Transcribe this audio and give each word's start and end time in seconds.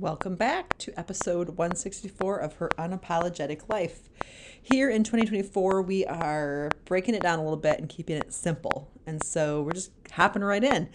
Welcome 0.00 0.34
back 0.34 0.78
to 0.78 0.98
episode 0.98 1.58
164 1.58 2.38
of 2.38 2.54
Her 2.54 2.70
Unapologetic 2.78 3.68
Life. 3.68 4.08
Here 4.62 4.88
in 4.88 5.04
2024, 5.04 5.82
we 5.82 6.06
are 6.06 6.70
breaking 6.86 7.14
it 7.14 7.20
down 7.20 7.38
a 7.38 7.42
little 7.42 7.58
bit 7.58 7.78
and 7.78 7.86
keeping 7.86 8.16
it 8.16 8.32
simple. 8.32 8.90
And 9.04 9.22
so 9.22 9.60
we're 9.60 9.74
just 9.74 9.90
hopping 10.10 10.42
right 10.42 10.64
in. 10.64 10.88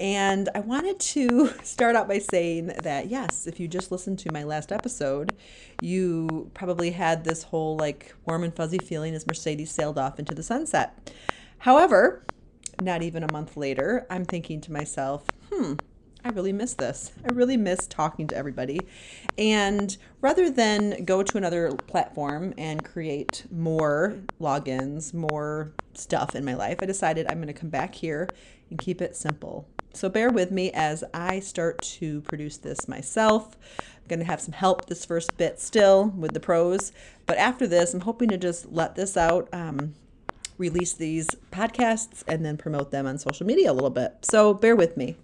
And 0.00 0.48
I 0.56 0.58
wanted 0.58 0.98
to 0.98 1.52
start 1.62 1.94
out 1.94 2.08
by 2.08 2.18
saying 2.18 2.72
that, 2.82 3.06
yes, 3.06 3.46
if 3.46 3.60
you 3.60 3.68
just 3.68 3.92
listened 3.92 4.18
to 4.20 4.32
my 4.32 4.42
last 4.42 4.72
episode, 4.72 5.36
you 5.80 6.50
probably 6.52 6.90
had 6.90 7.22
this 7.22 7.44
whole 7.44 7.76
like 7.76 8.12
warm 8.26 8.42
and 8.42 8.52
fuzzy 8.52 8.78
feeling 8.78 9.14
as 9.14 9.24
Mercedes 9.24 9.70
sailed 9.70 9.98
off 9.98 10.18
into 10.18 10.34
the 10.34 10.42
sunset. 10.42 11.12
However, 11.58 12.24
not 12.82 13.02
even 13.02 13.22
a 13.22 13.32
month 13.32 13.56
later, 13.56 14.04
I'm 14.10 14.24
thinking 14.24 14.60
to 14.62 14.72
myself, 14.72 15.26
hmm, 15.52 15.74
I 16.28 16.32
really 16.32 16.52
miss 16.52 16.74
this. 16.74 17.12
I 17.24 17.32
really 17.32 17.56
miss 17.56 17.86
talking 17.86 18.26
to 18.26 18.36
everybody. 18.36 18.80
And 19.38 19.96
rather 20.20 20.50
than 20.50 21.06
go 21.06 21.22
to 21.22 21.38
another 21.38 21.72
platform 21.72 22.52
and 22.58 22.84
create 22.84 23.46
more 23.50 24.18
logins, 24.38 25.14
more 25.14 25.72
stuff 25.94 26.34
in 26.34 26.44
my 26.44 26.52
life, 26.52 26.78
I 26.82 26.86
decided 26.86 27.26
I'm 27.26 27.38
going 27.38 27.46
to 27.46 27.54
come 27.54 27.70
back 27.70 27.94
here 27.94 28.28
and 28.68 28.78
keep 28.78 29.00
it 29.00 29.16
simple. 29.16 29.66
So 29.94 30.10
bear 30.10 30.30
with 30.30 30.50
me 30.50 30.70
as 30.72 31.02
I 31.14 31.40
start 31.40 31.80
to 31.98 32.20
produce 32.20 32.58
this 32.58 32.86
myself. 32.88 33.56
I'm 33.78 34.08
going 34.08 34.18
to 34.18 34.26
have 34.26 34.42
some 34.42 34.52
help 34.52 34.84
this 34.84 35.06
first 35.06 35.34
bit 35.38 35.58
still 35.58 36.08
with 36.08 36.34
the 36.34 36.40
pros. 36.40 36.92
But 37.24 37.38
after 37.38 37.66
this, 37.66 37.94
I'm 37.94 38.00
hoping 38.00 38.28
to 38.28 38.36
just 38.36 38.70
let 38.70 38.96
this 38.96 39.16
out. 39.16 39.48
Um, 39.54 39.94
release 40.58 40.92
these 40.92 41.28
podcasts 41.52 42.24
and 42.26 42.44
then 42.44 42.56
promote 42.56 42.90
them 42.90 43.06
on 43.06 43.16
social 43.16 43.46
media 43.46 43.70
a 43.70 43.72
little 43.72 43.90
bit. 43.90 44.16
So 44.22 44.52
bear 44.52 44.74
with 44.74 44.96
me 44.96 45.16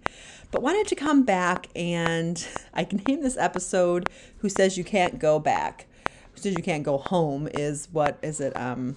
but 0.55 0.61
wanted 0.61 0.87
to 0.87 0.95
come 0.95 1.23
back 1.23 1.67
and 1.75 2.47
I 2.73 2.85
can 2.85 3.01
name 3.05 3.21
this 3.21 3.35
episode 3.35 4.09
Who 4.37 4.47
Says 4.47 4.77
You 4.77 4.85
Can't 4.85 5.19
Go 5.19 5.37
Back. 5.37 5.85
Who 6.31 6.39
Says 6.39 6.55
You 6.55 6.63
Can't 6.63 6.83
Go 6.83 6.97
Home 6.97 7.49
is 7.53 7.89
what 7.91 8.17
is 8.21 8.39
it 8.39 8.55
um 8.55 8.95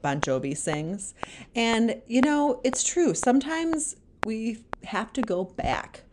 Bon 0.00 0.18
Jovi 0.22 0.56
sings. 0.56 1.12
And 1.54 2.00
you 2.06 2.22
know, 2.22 2.62
it's 2.64 2.82
true. 2.84 3.12
Sometimes 3.12 3.96
we 4.24 4.64
have 4.84 5.12
to 5.12 5.20
go 5.20 5.44
back. 5.44 6.04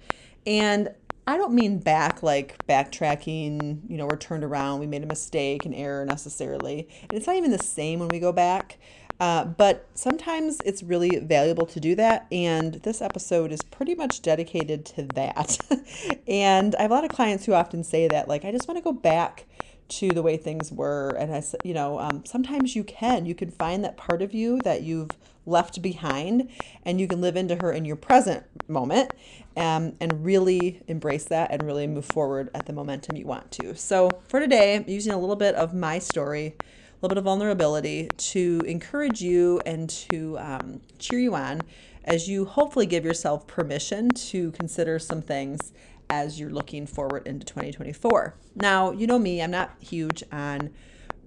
And 0.45 0.89
I 1.25 1.37
don't 1.37 1.53
mean 1.53 1.79
back 1.79 2.21
like 2.21 2.57
backtracking, 2.67 3.89
you 3.89 3.95
know, 3.95 4.07
we're 4.07 4.17
turned 4.17 4.43
around, 4.43 4.81
we 4.81 4.87
made 4.87 5.03
a 5.03 5.07
mistake, 5.07 5.65
an 5.65 5.73
error 5.73 6.05
necessarily. 6.05 6.89
And 7.03 7.13
it's 7.13 7.27
not 7.27 7.37
even 7.37 7.51
the 7.51 7.63
same 7.63 7.99
when 7.99 8.09
we 8.09 8.19
go 8.19 8.33
back. 8.33 8.77
Uh, 9.19 9.43
but 9.43 9.87
sometimes 9.93 10.59
it's 10.63 10.81
really 10.81 11.19
valuable 11.19 11.65
to 11.65 11.79
do 11.79 11.95
that. 11.95 12.25
And 12.31 12.75
this 12.75 13.01
episode 13.01 13.51
is 13.51 13.61
pretty 13.61 13.95
much 13.95 14.21
dedicated 14.21 14.85
to 14.85 15.03
that. 15.15 15.57
and 16.27 16.75
I 16.75 16.83
have 16.83 16.91
a 16.91 16.93
lot 16.93 17.03
of 17.03 17.11
clients 17.11 17.45
who 17.45 17.53
often 17.53 17.83
say 17.83 18.07
that, 18.07 18.27
like, 18.27 18.45
I 18.45 18.51
just 18.51 18.67
want 18.67 18.77
to 18.77 18.83
go 18.83 18.93
back 18.93 19.45
to 19.89 20.09
the 20.09 20.21
way 20.21 20.37
things 20.37 20.71
were. 20.71 21.09
And 21.09 21.33
I 21.33 21.39
said, 21.41 21.61
you 21.63 21.73
know, 21.73 21.99
um, 21.99 22.23
sometimes 22.25 22.75
you 22.75 22.83
can. 22.83 23.25
You 23.25 23.35
can 23.35 23.51
find 23.51 23.83
that 23.83 23.97
part 23.97 24.21
of 24.21 24.33
you 24.33 24.59
that 24.63 24.83
you've 24.83 25.09
left 25.45 25.81
behind 25.81 26.47
and 26.85 27.01
you 27.01 27.07
can 27.07 27.21
live 27.21 27.35
into 27.35 27.55
her 27.55 27.71
in 27.71 27.83
your 27.83 27.95
present 27.95 28.45
moment 28.67 29.11
um, 29.57 29.93
and 29.99 30.23
really 30.23 30.81
embrace 30.87 31.25
that 31.25 31.51
and 31.51 31.63
really 31.63 31.87
move 31.87 32.05
forward 32.05 32.49
at 32.53 32.67
the 32.67 32.73
momentum 32.73 33.17
you 33.17 33.25
want 33.25 33.51
to. 33.51 33.75
So 33.75 34.09
for 34.27 34.39
today, 34.39 34.75
I'm 34.75 34.85
using 34.87 35.11
a 35.11 35.19
little 35.19 35.35
bit 35.35 35.55
of 35.55 35.73
my 35.73 35.97
story 35.99 36.55
little 37.01 37.09
bit 37.09 37.17
of 37.17 37.23
vulnerability 37.23 38.09
to 38.17 38.63
encourage 38.67 39.21
you 39.21 39.61
and 39.65 39.89
to 39.89 40.37
um, 40.39 40.81
cheer 40.97 41.19
you 41.19 41.35
on 41.35 41.61
as 42.03 42.27
you 42.27 42.45
hopefully 42.45 42.85
give 42.85 43.05
yourself 43.05 43.45
permission 43.47 44.09
to 44.09 44.51
consider 44.51 44.99
some 44.99 45.21
things 45.21 45.71
as 46.09 46.39
you're 46.39 46.49
looking 46.49 46.87
forward 46.87 47.27
into 47.27 47.45
2024. 47.45 48.33
Now, 48.55 48.91
you 48.91 49.05
know 49.05 49.19
me, 49.19 49.41
I'm 49.41 49.51
not 49.51 49.75
huge 49.79 50.23
on 50.31 50.71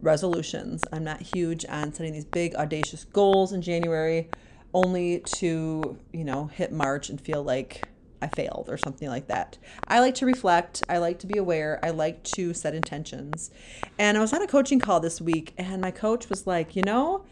resolutions. 0.01 0.83
I'm 0.93 1.05
not 1.05 1.23
huge 1.23 1.65
on 1.67 1.93
setting 1.93 2.13
these 2.13 2.25
big 2.25 2.55
audacious 2.57 3.05
goals 3.05 3.53
in 3.53 3.63
January 3.63 4.29
only 4.75 5.21
to, 5.21 5.99
you 6.13 6.25
know, 6.25 6.47
hit 6.47 6.73
March 6.73 7.11
and 7.11 7.21
feel 7.21 7.43
like 7.43 7.89
I 8.23 8.29
failed 8.29 8.67
or 8.69 8.79
something 8.79 9.09
like 9.09 9.27
that. 9.27 9.59
I 9.89 10.01
like 10.01 10.15
to 10.17 10.27
reflect. 10.27 10.83
I 10.89 10.99
like 10.99 11.19
to 11.21 11.27
be 11.27 11.39
aware. 11.39 11.81
I 11.83 11.91
like 11.91 12.23
to 12.25 12.55
set 12.55 12.75
intentions. 12.75 13.51
And 13.99 14.17
I 14.17 14.21
was 14.21 14.33
on 14.33 14.43
a 14.43 14.47
coaching 14.47 14.79
call 14.79 15.01
this 15.01 15.21
week, 15.21 15.53
and 15.59 15.81
my 15.81 15.91
coach 15.91 16.29
was 16.29 16.47
like, 16.47 16.77
you 16.77 16.83
know, 16.83 17.25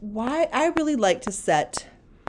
why 0.00 0.48
I 0.52 0.68
really 0.68 0.96
like 0.96 1.20
to 1.22 1.32
set 1.32 1.86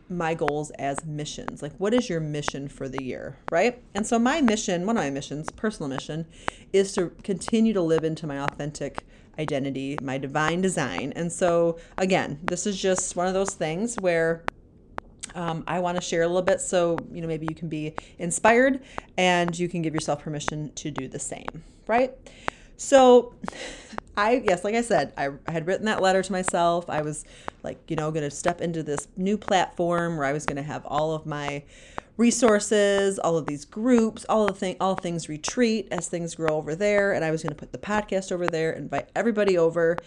my 0.10 0.34
goals 0.34 0.72
as 0.72 1.06
missions. 1.06 1.62
Like, 1.62 1.74
what 1.78 1.94
is 1.94 2.10
your 2.10 2.20
mission 2.20 2.68
for 2.68 2.88
the 2.88 3.04
year, 3.04 3.38
right? 3.52 3.82
And 3.94 4.06
so, 4.06 4.20
my 4.20 4.42
mission, 4.42 4.86
one 4.86 4.98
of 4.98 5.04
my 5.04 5.10
missions, 5.10 5.50
personal 5.52 5.90
mission, 5.90 6.26
is 6.72 6.94
to 6.94 7.12
continue 7.24 7.74
to 7.74 7.82
live 7.82 8.04
into 8.04 8.28
my 8.28 8.40
authentic 8.40 9.06
identity, 9.40 9.98
my 10.02 10.18
divine 10.18 10.62
design. 10.62 11.14
And 11.16 11.32
so, 11.32 11.78
again, 11.98 12.40
this 12.44 12.66
is 12.66 12.80
just 12.80 13.16
one 13.16 13.28
of 13.28 13.34
those 13.34 13.54
things 13.54 13.96
where 13.96 14.44
um, 15.36 15.64
I 15.68 15.80
want 15.80 15.98
to 15.98 16.02
share 16.02 16.24
a 16.24 16.28
little 16.28 16.42
bit 16.42 16.62
so 16.62 16.98
you 17.12 17.22
know 17.22 17.28
maybe 17.28 17.48
you 17.50 17.56
can 17.56 17.70
be 17.70 17.94
inspired 18.20 18.82
and 19.18 19.58
you 19.58 19.70
can 19.70 19.82
give 19.82 19.94
yourself 19.94 20.22
permission 20.22 20.72
to 20.76 20.92
do 20.92 21.08
the 21.08 21.20
same, 21.20 21.64
right? 21.88 22.14
So, 22.78 23.34
I 24.18 24.42
yes, 24.46 24.64
like 24.64 24.76
I 24.76 24.82
said, 24.82 25.14
I, 25.18 25.30
I 25.48 25.52
had 25.52 25.68
written 25.68 25.86
that 25.86 26.02
letter 26.02 26.24
to 26.24 26.32
myself. 26.32 26.90
I 26.90 27.02
was 27.02 27.24
like, 27.62 27.80
you 27.88 27.96
know, 27.96 28.10
going 28.12 28.24
to 28.24 28.32
step 28.32 28.62
into 28.62 28.82
this 28.82 29.08
new 29.16 29.38
platform 29.38 30.18
where 30.18 30.26
I 30.26 30.34
was 30.34 30.46
going 30.46 30.56
to 30.56 30.64
have 30.64 30.86
all 30.86 31.14
of 31.14 31.26
my 31.26 31.64
resources, 32.18 33.20
all 33.20 33.38
of 33.38 33.46
these 33.46 33.64
groups, 33.64 34.26
all 34.28 34.48
the 34.48 34.54
thing, 34.54 34.76
all 34.80 34.96
things 34.96 35.30
retreat 35.30 35.88
as 35.92 36.08
things 36.08 36.34
grow 36.34 36.56
over 36.56 36.76
there, 36.76 37.14
and 37.14 37.24
I 37.24 37.32
was 37.32 37.44
going 37.44 37.54
to 37.54 37.60
put 37.60 37.72
the 37.72 37.78
podcast 37.78 38.32
over 38.32 38.48
there, 38.48 38.72
invite 38.72 39.10
everybody 39.16 39.58
over, 39.58 39.98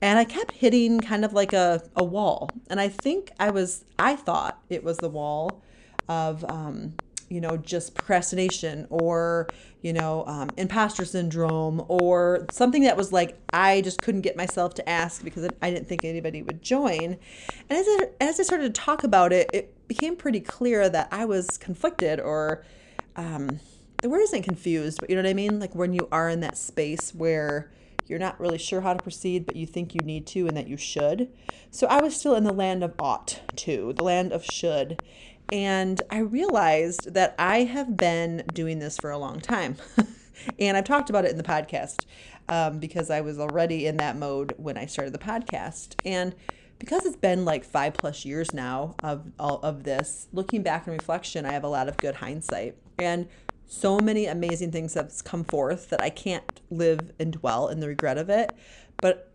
and 0.00 0.18
I 0.18 0.24
kept 0.24 0.52
hitting 0.52 1.00
kind 1.00 1.24
of 1.24 1.32
like 1.32 1.52
a, 1.52 1.82
a 1.96 2.04
wall. 2.04 2.50
And 2.70 2.80
I 2.80 2.88
think 2.88 3.32
I 3.40 3.50
was, 3.50 3.84
I 3.98 4.16
thought 4.16 4.62
it 4.68 4.84
was 4.84 4.98
the 4.98 5.08
wall 5.08 5.62
of, 6.08 6.44
um, 6.48 6.94
you 7.28 7.40
know, 7.40 7.56
just 7.56 7.94
procrastination 7.94 8.86
or, 8.88 9.48
you 9.82 9.92
know, 9.92 10.24
um, 10.26 10.48
imposter 10.56 11.04
syndrome 11.04 11.84
or 11.88 12.46
something 12.50 12.84
that 12.84 12.96
was 12.96 13.12
like, 13.12 13.38
I 13.52 13.80
just 13.82 14.00
couldn't 14.00 14.22
get 14.22 14.36
myself 14.36 14.74
to 14.74 14.88
ask 14.88 15.22
because 15.22 15.48
I 15.60 15.70
didn't 15.70 15.88
think 15.88 16.04
anybody 16.04 16.42
would 16.42 16.62
join. 16.62 17.18
And 17.68 17.78
as 17.78 17.86
I, 17.86 18.08
as 18.20 18.40
I 18.40 18.44
started 18.44 18.74
to 18.74 18.80
talk 18.80 19.04
about 19.04 19.32
it, 19.32 19.50
it 19.52 19.88
became 19.88 20.16
pretty 20.16 20.40
clear 20.40 20.88
that 20.88 21.08
I 21.10 21.24
was 21.24 21.58
conflicted 21.58 22.20
or, 22.20 22.64
um, 23.16 23.60
the 24.00 24.08
word 24.08 24.20
isn't 24.20 24.42
confused, 24.44 24.98
but 25.00 25.10
you 25.10 25.16
know 25.16 25.22
what 25.22 25.28
I 25.28 25.34
mean? 25.34 25.58
Like 25.58 25.74
when 25.74 25.92
you 25.92 26.06
are 26.12 26.28
in 26.28 26.40
that 26.40 26.56
space 26.56 27.12
where, 27.12 27.68
you're 28.08 28.18
not 28.18 28.40
really 28.40 28.58
sure 28.58 28.80
how 28.80 28.94
to 28.94 29.02
proceed, 29.02 29.46
but 29.46 29.56
you 29.56 29.66
think 29.66 29.94
you 29.94 30.00
need 30.00 30.26
to 30.28 30.46
and 30.46 30.56
that 30.56 30.68
you 30.68 30.76
should. 30.76 31.28
So 31.70 31.86
I 31.86 32.00
was 32.00 32.16
still 32.16 32.34
in 32.34 32.44
the 32.44 32.52
land 32.52 32.82
of 32.82 32.94
ought 32.98 33.42
to, 33.56 33.92
the 33.92 34.04
land 34.04 34.32
of 34.32 34.44
should. 34.44 35.02
And 35.52 36.00
I 36.10 36.18
realized 36.18 37.14
that 37.14 37.34
I 37.38 37.64
have 37.64 37.96
been 37.96 38.44
doing 38.52 38.78
this 38.78 38.98
for 38.98 39.10
a 39.10 39.18
long 39.18 39.40
time. 39.40 39.76
and 40.58 40.76
I've 40.76 40.84
talked 40.84 41.10
about 41.10 41.24
it 41.24 41.30
in 41.30 41.36
the 41.36 41.42
podcast 41.42 42.04
um, 42.48 42.78
because 42.78 43.10
I 43.10 43.20
was 43.20 43.38
already 43.38 43.86
in 43.86 43.96
that 43.98 44.16
mode 44.16 44.54
when 44.56 44.76
I 44.76 44.86
started 44.86 45.14
the 45.14 45.18
podcast. 45.18 45.94
And 46.04 46.34
because 46.78 47.04
it's 47.04 47.16
been 47.16 47.44
like 47.44 47.64
five 47.64 47.94
plus 47.94 48.24
years 48.24 48.52
now 48.52 48.94
of 49.02 49.32
all 49.38 49.60
of 49.62 49.84
this, 49.84 50.28
looking 50.32 50.62
back 50.62 50.86
in 50.86 50.92
reflection, 50.92 51.44
I 51.44 51.52
have 51.52 51.64
a 51.64 51.68
lot 51.68 51.88
of 51.88 51.96
good 51.96 52.16
hindsight. 52.16 52.76
And 52.98 53.28
so 53.68 53.98
many 53.98 54.26
amazing 54.26 54.72
things 54.72 54.94
have 54.94 55.12
come 55.24 55.44
forth 55.44 55.90
that 55.90 56.00
I 56.00 56.10
can't 56.10 56.60
live 56.70 57.12
and 57.20 57.32
dwell 57.32 57.68
in 57.68 57.80
the 57.80 57.88
regret 57.88 58.18
of 58.18 58.30
it. 58.30 58.52
But 59.00 59.30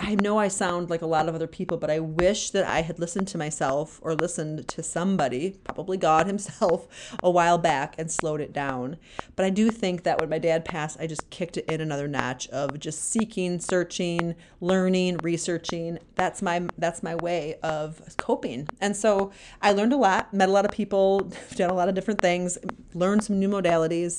I 0.00 0.14
know 0.14 0.38
I 0.38 0.46
sound 0.46 0.90
like 0.90 1.02
a 1.02 1.06
lot 1.06 1.28
of 1.28 1.34
other 1.34 1.48
people, 1.48 1.76
but 1.76 1.90
I 1.90 1.98
wish 1.98 2.50
that 2.50 2.64
I 2.64 2.82
had 2.82 3.00
listened 3.00 3.26
to 3.28 3.38
myself 3.38 3.98
or 4.00 4.14
listened 4.14 4.68
to 4.68 4.82
somebody, 4.82 5.56
probably 5.64 5.96
God 5.96 6.26
Himself, 6.28 6.86
a 7.22 7.30
while 7.30 7.58
back 7.58 7.96
and 7.98 8.10
slowed 8.10 8.40
it 8.40 8.52
down. 8.52 8.96
But 9.34 9.44
I 9.44 9.50
do 9.50 9.70
think 9.70 10.04
that 10.04 10.20
when 10.20 10.28
my 10.28 10.38
dad 10.38 10.64
passed, 10.64 11.00
I 11.00 11.08
just 11.08 11.28
kicked 11.30 11.56
it 11.56 11.68
in 11.68 11.80
another 11.80 12.06
notch 12.06 12.46
of 12.48 12.78
just 12.78 13.10
seeking, 13.10 13.58
searching, 13.58 14.36
learning, 14.60 15.18
researching. 15.18 15.98
That's 16.14 16.42
my 16.42 16.68
that's 16.78 17.02
my 17.02 17.16
way 17.16 17.56
of 17.62 18.00
coping. 18.18 18.68
And 18.80 18.96
so 18.96 19.32
I 19.60 19.72
learned 19.72 19.92
a 19.92 19.96
lot, 19.96 20.32
met 20.32 20.48
a 20.48 20.52
lot 20.52 20.64
of 20.64 20.70
people, 20.70 21.20
done 21.56 21.70
a 21.70 21.74
lot 21.74 21.88
of 21.88 21.96
different 21.96 22.20
things, 22.20 22.56
learned 22.94 23.24
some 23.24 23.40
new 23.40 23.48
modalities 23.48 24.18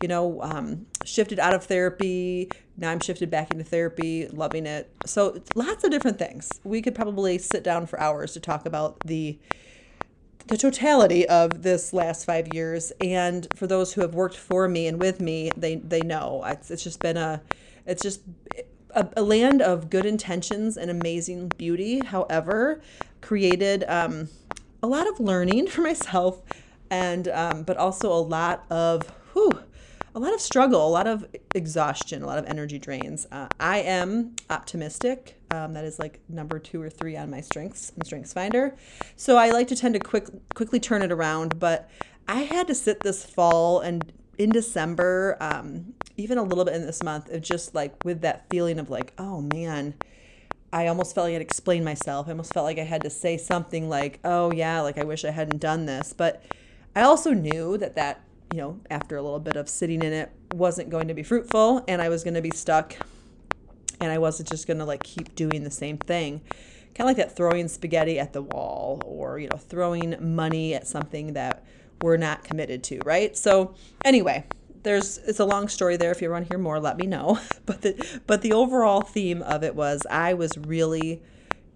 you 0.00 0.08
know, 0.08 0.40
um, 0.42 0.86
shifted 1.04 1.38
out 1.38 1.54
of 1.54 1.64
therapy. 1.64 2.50
Now 2.76 2.90
I'm 2.90 3.00
shifted 3.00 3.30
back 3.30 3.50
into 3.50 3.64
therapy, 3.64 4.28
loving 4.28 4.66
it. 4.66 4.90
So 5.04 5.42
lots 5.54 5.84
of 5.84 5.90
different 5.90 6.18
things. 6.18 6.48
We 6.64 6.80
could 6.80 6.94
probably 6.94 7.38
sit 7.38 7.62
down 7.62 7.86
for 7.86 8.00
hours 8.00 8.32
to 8.34 8.40
talk 8.40 8.66
about 8.66 9.00
the 9.00 9.38
the 10.46 10.56
totality 10.56 11.28
of 11.28 11.62
this 11.62 11.92
last 11.92 12.24
five 12.24 12.52
years. 12.52 12.92
And 13.00 13.46
for 13.54 13.68
those 13.68 13.92
who 13.92 14.00
have 14.00 14.14
worked 14.14 14.36
for 14.36 14.66
me 14.66 14.88
and 14.88 15.00
with 15.00 15.20
me, 15.20 15.50
they 15.56 15.76
they 15.76 16.00
know 16.00 16.42
it's, 16.46 16.70
it's 16.70 16.82
just 16.82 17.00
been 17.00 17.16
a 17.16 17.42
it's 17.86 18.02
just 18.02 18.22
a, 18.94 19.06
a, 19.16 19.22
land 19.22 19.62
of 19.62 19.88
good 19.90 20.06
intentions 20.06 20.76
and 20.76 20.90
amazing 20.90 21.48
beauty. 21.56 22.00
However, 22.04 22.80
created 23.20 23.84
um, 23.86 24.28
a 24.82 24.86
lot 24.86 25.08
of 25.08 25.20
learning 25.20 25.66
for 25.68 25.82
myself, 25.82 26.42
and 26.90 27.28
um, 27.28 27.62
but 27.62 27.76
also 27.76 28.12
a 28.12 28.18
lot 28.18 28.64
of 28.70 29.08
whew, 29.32 29.60
a 30.14 30.18
lot 30.18 30.34
of 30.34 30.40
struggle, 30.40 30.86
a 30.86 30.90
lot 30.90 31.06
of 31.06 31.24
exhaustion, 31.54 32.22
a 32.22 32.26
lot 32.26 32.38
of 32.38 32.46
energy 32.46 32.78
drains. 32.78 33.26
Uh, 33.30 33.48
I 33.58 33.78
am 33.78 34.34
optimistic. 34.48 35.40
Um, 35.50 35.72
that 35.74 35.84
is 35.84 35.98
like 35.98 36.20
number 36.28 36.58
two 36.58 36.82
or 36.82 36.90
three 36.90 37.16
on 37.16 37.30
my 37.30 37.40
strengths 37.40 37.92
and 37.94 38.04
strengths 38.04 38.32
finder. 38.32 38.76
So 39.16 39.36
I 39.36 39.50
like 39.50 39.68
to 39.68 39.76
tend 39.76 39.94
to 39.94 40.00
quick 40.00 40.28
quickly 40.54 40.80
turn 40.80 41.02
it 41.02 41.12
around. 41.12 41.58
But 41.60 41.88
I 42.26 42.40
had 42.42 42.66
to 42.68 42.74
sit 42.74 43.00
this 43.00 43.24
fall 43.24 43.80
and 43.80 44.12
in 44.38 44.50
December, 44.50 45.36
um, 45.40 45.94
even 46.16 46.38
a 46.38 46.42
little 46.42 46.64
bit 46.64 46.74
in 46.74 46.86
this 46.86 47.02
month, 47.02 47.30
of 47.30 47.42
just 47.42 47.74
like 47.74 47.94
with 48.04 48.22
that 48.22 48.48
feeling 48.50 48.78
of 48.78 48.90
like, 48.90 49.12
oh 49.18 49.40
man. 49.40 49.94
I 50.72 50.86
almost 50.86 51.16
felt 51.16 51.24
like 51.24 51.30
I 51.30 51.32
had 51.32 51.38
to 51.40 51.44
explain 51.46 51.82
myself. 51.82 52.28
I 52.28 52.30
almost 52.30 52.54
felt 52.54 52.64
like 52.64 52.78
I 52.78 52.84
had 52.84 53.02
to 53.02 53.10
say 53.10 53.36
something 53.36 53.88
like, 53.88 54.20
"Oh 54.22 54.52
yeah, 54.52 54.80
like 54.82 54.98
I 54.98 55.02
wish 55.02 55.24
I 55.24 55.32
hadn't 55.32 55.58
done 55.58 55.86
this." 55.86 56.14
But 56.16 56.44
I 56.94 57.02
also 57.02 57.32
knew 57.32 57.76
that 57.78 57.96
that 57.96 58.20
you 58.52 58.58
know, 58.58 58.80
after 58.90 59.16
a 59.16 59.22
little 59.22 59.38
bit 59.38 59.56
of 59.56 59.68
sitting 59.68 60.02
in 60.02 60.12
it, 60.12 60.30
wasn't 60.54 60.90
going 60.90 61.08
to 61.08 61.14
be 61.14 61.22
fruitful 61.22 61.84
and 61.86 62.02
I 62.02 62.08
was 62.08 62.24
going 62.24 62.34
to 62.34 62.42
be 62.42 62.50
stuck 62.50 62.96
and 64.00 64.10
I 64.10 64.18
wasn't 64.18 64.48
just 64.48 64.66
going 64.66 64.78
to 64.78 64.84
like 64.84 65.02
keep 65.02 65.34
doing 65.34 65.62
the 65.62 65.70
same 65.70 65.98
thing. 65.98 66.40
Kind 66.94 67.00
of 67.00 67.06
like 67.06 67.16
that 67.18 67.36
throwing 67.36 67.68
spaghetti 67.68 68.18
at 68.18 68.32
the 68.32 68.42
wall 68.42 69.00
or, 69.04 69.38
you 69.38 69.48
know, 69.48 69.56
throwing 69.56 70.16
money 70.34 70.74
at 70.74 70.86
something 70.88 71.34
that 71.34 71.64
we're 72.02 72.16
not 72.16 72.42
committed 72.42 72.82
to, 72.84 73.00
right? 73.04 73.36
So, 73.36 73.74
anyway, 74.04 74.44
there's 74.82 75.18
it's 75.18 75.38
a 75.38 75.44
long 75.44 75.68
story 75.68 75.96
there 75.96 76.10
if 76.10 76.22
you 76.22 76.30
want 76.30 76.46
to 76.46 76.54
hear 76.54 76.58
more 76.58 76.80
let 76.80 76.96
me 76.96 77.06
know 77.06 77.38
but 77.66 77.82
the 77.82 78.20
but 78.26 78.40
the 78.42 78.52
overall 78.52 79.02
theme 79.02 79.42
of 79.42 79.62
it 79.62 79.74
was 79.74 80.06
i 80.10 80.32
was 80.32 80.56
really 80.56 81.22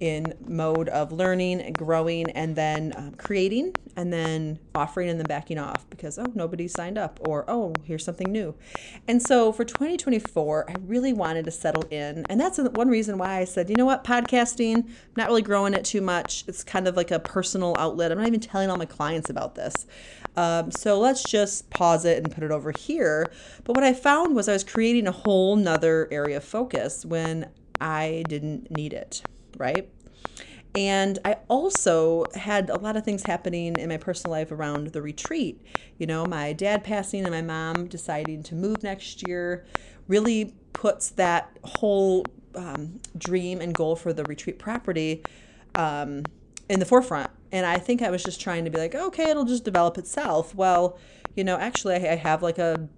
in 0.05 0.35
mode 0.47 0.91
of 0.91 1.13
learning 1.13 1.63
and 1.63 1.77
growing 1.77 2.29
and 2.33 2.55
then 2.55 2.93
um, 2.95 3.15
creating 3.15 3.75
and 3.97 4.13
then 4.13 4.59
offering 4.75 5.09
and 5.09 5.19
then 5.19 5.27
backing 5.27 5.57
off 5.57 5.89
because 5.89 6.19
oh 6.19 6.31
nobody 6.35 6.69
signed 6.69 6.99
up 6.99 7.19
or 7.27 7.43
oh 7.49 7.73
here's 7.85 8.05
something 8.05 8.31
new. 8.31 8.55
And 9.09 9.23
so 9.23 9.51
for 9.51 9.65
2024 9.65 10.71
i 10.71 10.75
really 10.85 11.15
wanted 11.15 11.47
to 11.47 11.51
settle 11.51 11.85
in 11.91 12.27
and 12.29 12.39
that's 12.39 12.59
one 12.59 12.89
reason 12.89 13.17
why 13.17 13.39
i 13.39 13.45
said 13.45 13.71
you 13.71 13.77
know 13.77 13.87
what? 13.87 14.05
Podcasting 14.05 14.85
i'm 14.85 15.15
not 15.17 15.29
really 15.29 15.41
growing 15.41 15.73
it 15.73 15.87
too 15.87 16.03
much. 16.03 16.45
It's 16.47 16.63
kind 16.63 16.87
of 16.87 16.97
like 16.97 17.11
a 17.11 17.19
personal 17.19 17.75
outlet. 17.79 18.13
I'm 18.13 18.19
not 18.19 18.27
even 18.27 18.41
telling 18.41 18.69
all 18.71 18.77
my 18.77 18.85
clients 18.85 19.31
about 19.31 19.55
this. 19.55 19.87
Um, 20.37 20.71
so 20.71 20.99
let's 20.99 21.23
just 21.23 21.71
pause 21.71 22.05
it 22.05 22.19
and 22.19 22.31
put 22.31 22.45
it 22.45 22.51
over 22.51 22.73
here. 22.73 23.33
But 23.65 23.75
what 23.75 23.85
i 23.85 23.95
found 23.95 24.37
was 24.37 24.51
i 24.51 24.53
was 24.53 24.65
creating 24.65 25.07
a 25.07 25.13
whole 25.13 25.57
nother 25.57 26.09
area 26.11 26.37
of 26.37 26.45
focus 26.45 27.07
when 27.07 27.49
i 27.81 28.23
didn't 28.29 28.71
need 28.71 28.93
it 28.93 29.23
right? 29.59 29.89
And 30.75 31.21
I 31.25 31.37
also 31.49 32.25
had 32.35 32.69
a 32.69 32.79
lot 32.79 32.97
of 32.97 33.05
things 33.05 33.23
happening 33.23 33.77
in 33.77 33.89
my 33.89 33.97
personal 33.97 34.33
life 34.33 34.51
around 34.51 34.89
the 34.89 35.03
retreat. 35.03 35.63
You 35.99 36.07
know, 36.07 36.27
my 36.27 36.53
dad 36.53 36.83
passing 36.83 37.25
and 37.25 37.31
my 37.31 37.43
mom 37.43 37.87
deciding 37.87 38.43
to 38.45 38.57
move 38.57 38.83
next 38.83 39.27
year 39.27 39.65
really 40.09 40.55
puts 40.73 41.11
that 41.11 41.57
whole 41.63 42.25
um, 42.57 43.01
dream 43.17 43.61
and 43.61 43.73
goal 43.73 43.95
for 43.95 44.13
the 44.13 44.25
retreat 44.25 44.59
property 44.59 45.23
um, 45.77 46.25
in 46.69 46.81
the 46.81 46.87
forefront. 46.87 47.31
And 47.53 47.65
I 47.65 47.79
think 47.79 48.03
I 48.03 48.11
was 48.11 48.25
just 48.25 48.41
trying 48.41 48.65
to 48.65 48.71
be 48.71 48.79
like, 48.79 48.97
okay, 48.97 49.31
it'll 49.31 49.45
just 49.45 49.65
develop 49.65 49.97
itself. 49.97 50.55
Well, 50.57 50.99
you 51.37 51.45
know, 51.45 51.57
actually, 51.57 51.95
I 51.95 52.17
have 52.17 52.43
like 52.43 52.59
a 52.59 52.89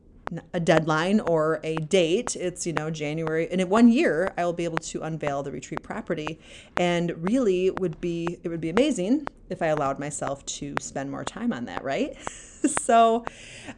a 0.53 0.61
deadline 0.61 1.21
or 1.21 1.61
a 1.63 1.77
date. 1.77 2.37
It's, 2.37 2.67
you 2.67 2.73
know, 2.73 2.91
January. 2.91 3.49
And 3.51 3.61
in 3.61 3.69
one 3.69 3.89
year, 3.89 4.33
I 4.37 4.45
will 4.45 4.53
be 4.53 4.65
able 4.65 4.79
to 4.79 5.03
unveil 5.03 5.43
the 5.43 5.53
retreat 5.53 5.83
property. 5.83 6.41
And 6.77 7.13
really 7.23 7.71
would 7.71 8.01
be, 8.01 8.39
it 8.43 8.49
would 8.49 8.61
be 8.61 8.71
amazing 8.71 9.29
if 9.49 9.63
I 9.63 9.67
allowed 9.67 9.99
myself 9.99 10.45
to 10.47 10.75
spend 10.81 11.11
more 11.11 11.25
time 11.25 11.53
on 11.53 11.67
that, 11.67 11.85
right? 11.85 12.17
so 12.81 13.25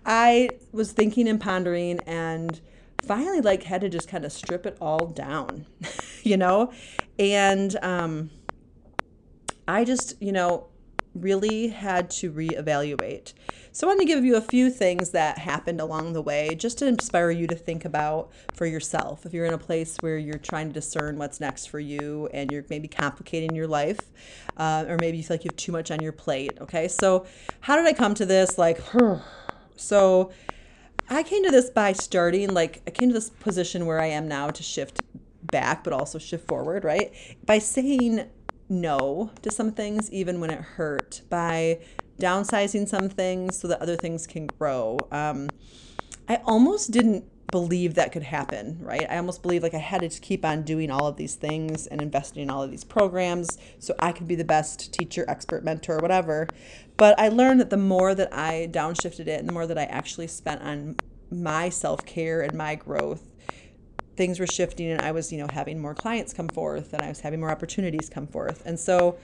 I 0.06 0.50
was 0.72 0.92
thinking 0.92 1.28
and 1.28 1.40
pondering 1.40 2.00
and 2.06 2.60
finally 3.02 3.40
like 3.40 3.62
had 3.64 3.80
to 3.82 3.88
just 3.88 4.08
kind 4.08 4.24
of 4.24 4.32
strip 4.32 4.66
it 4.66 4.76
all 4.80 5.06
down, 5.06 5.66
you 6.22 6.36
know? 6.36 6.72
And 7.18 7.76
um 7.82 8.30
I 9.66 9.84
just, 9.84 10.14
you 10.20 10.32
know, 10.32 10.68
really 11.14 11.68
had 11.68 12.10
to 12.10 12.32
reevaluate. 12.32 13.34
So, 13.78 13.86
I 13.86 13.90
want 13.90 14.00
to 14.00 14.06
give 14.06 14.24
you 14.24 14.34
a 14.34 14.40
few 14.40 14.70
things 14.70 15.10
that 15.10 15.38
happened 15.38 15.80
along 15.80 16.12
the 16.12 16.20
way 16.20 16.56
just 16.56 16.78
to 16.78 16.88
inspire 16.88 17.30
you 17.30 17.46
to 17.46 17.54
think 17.54 17.84
about 17.84 18.32
for 18.52 18.66
yourself. 18.66 19.24
If 19.24 19.32
you're 19.32 19.44
in 19.44 19.54
a 19.54 19.58
place 19.58 19.96
where 20.00 20.18
you're 20.18 20.36
trying 20.36 20.66
to 20.66 20.72
discern 20.72 21.16
what's 21.16 21.38
next 21.38 21.66
for 21.66 21.78
you 21.78 22.28
and 22.34 22.50
you're 22.50 22.64
maybe 22.68 22.88
complicating 22.88 23.54
your 23.54 23.68
life, 23.68 24.00
uh, 24.56 24.84
or 24.88 24.96
maybe 25.00 25.18
you 25.18 25.22
feel 25.22 25.36
like 25.36 25.44
you 25.44 25.50
have 25.50 25.56
too 25.56 25.70
much 25.70 25.92
on 25.92 26.00
your 26.00 26.10
plate. 26.10 26.58
Okay, 26.60 26.88
so 26.88 27.24
how 27.60 27.76
did 27.76 27.86
I 27.86 27.92
come 27.92 28.14
to 28.14 28.26
this? 28.26 28.58
Like, 28.58 28.82
so 29.76 30.32
I 31.08 31.22
came 31.22 31.44
to 31.44 31.52
this 31.52 31.70
by 31.70 31.92
starting, 31.92 32.52
like, 32.52 32.82
I 32.84 32.90
came 32.90 33.10
to 33.10 33.14
this 33.14 33.30
position 33.30 33.86
where 33.86 34.00
I 34.00 34.06
am 34.06 34.26
now 34.26 34.50
to 34.50 34.62
shift 34.64 35.02
back, 35.52 35.84
but 35.84 35.92
also 35.92 36.18
shift 36.18 36.48
forward, 36.48 36.82
right? 36.82 37.12
By 37.46 37.60
saying 37.60 38.28
no 38.68 39.30
to 39.42 39.52
some 39.52 39.70
things, 39.70 40.10
even 40.10 40.40
when 40.40 40.50
it 40.50 40.60
hurt, 40.60 41.22
by 41.30 41.78
downsizing 42.20 42.88
some 42.88 43.08
things 43.08 43.58
so 43.58 43.68
that 43.68 43.80
other 43.80 43.96
things 43.96 44.26
can 44.26 44.46
grow. 44.46 44.98
Um, 45.10 45.48
I 46.28 46.36
almost 46.44 46.90
didn't 46.90 47.24
believe 47.50 47.94
that 47.94 48.12
could 48.12 48.22
happen, 48.22 48.78
right? 48.80 49.06
I 49.08 49.16
almost 49.16 49.42
believed 49.42 49.62
like 49.62 49.74
I 49.74 49.78
had 49.78 50.02
to 50.02 50.20
keep 50.20 50.44
on 50.44 50.62
doing 50.62 50.90
all 50.90 51.06
of 51.06 51.16
these 51.16 51.34
things 51.34 51.86
and 51.86 52.02
investing 52.02 52.42
in 52.42 52.50
all 52.50 52.62
of 52.62 52.70
these 52.70 52.84
programs 52.84 53.58
so 53.78 53.94
I 54.00 54.12
could 54.12 54.28
be 54.28 54.34
the 54.34 54.44
best 54.44 54.92
teacher, 54.92 55.24
expert, 55.28 55.64
mentor, 55.64 55.98
whatever. 55.98 56.48
But 56.98 57.18
I 57.18 57.28
learned 57.28 57.60
that 57.60 57.70
the 57.70 57.78
more 57.78 58.14
that 58.14 58.34
I 58.34 58.68
downshifted 58.70 59.28
it 59.28 59.40
and 59.40 59.48
the 59.48 59.52
more 59.52 59.66
that 59.66 59.78
I 59.78 59.84
actually 59.84 60.26
spent 60.26 60.60
on 60.60 60.96
my 61.30 61.68
self 61.70 62.04
care 62.04 62.42
and 62.42 62.54
my 62.54 62.74
growth, 62.74 63.22
things 64.16 64.38
were 64.38 64.46
shifting 64.46 64.90
and 64.90 65.00
I 65.00 65.12
was, 65.12 65.32
you 65.32 65.38
know, 65.38 65.48
having 65.50 65.78
more 65.78 65.94
clients 65.94 66.34
come 66.34 66.48
forth 66.48 66.92
and 66.92 67.00
I 67.00 67.08
was 67.08 67.20
having 67.20 67.40
more 67.40 67.50
opportunities 67.50 68.10
come 68.10 68.26
forth. 68.26 68.62
And 68.66 68.78
so 68.78 69.18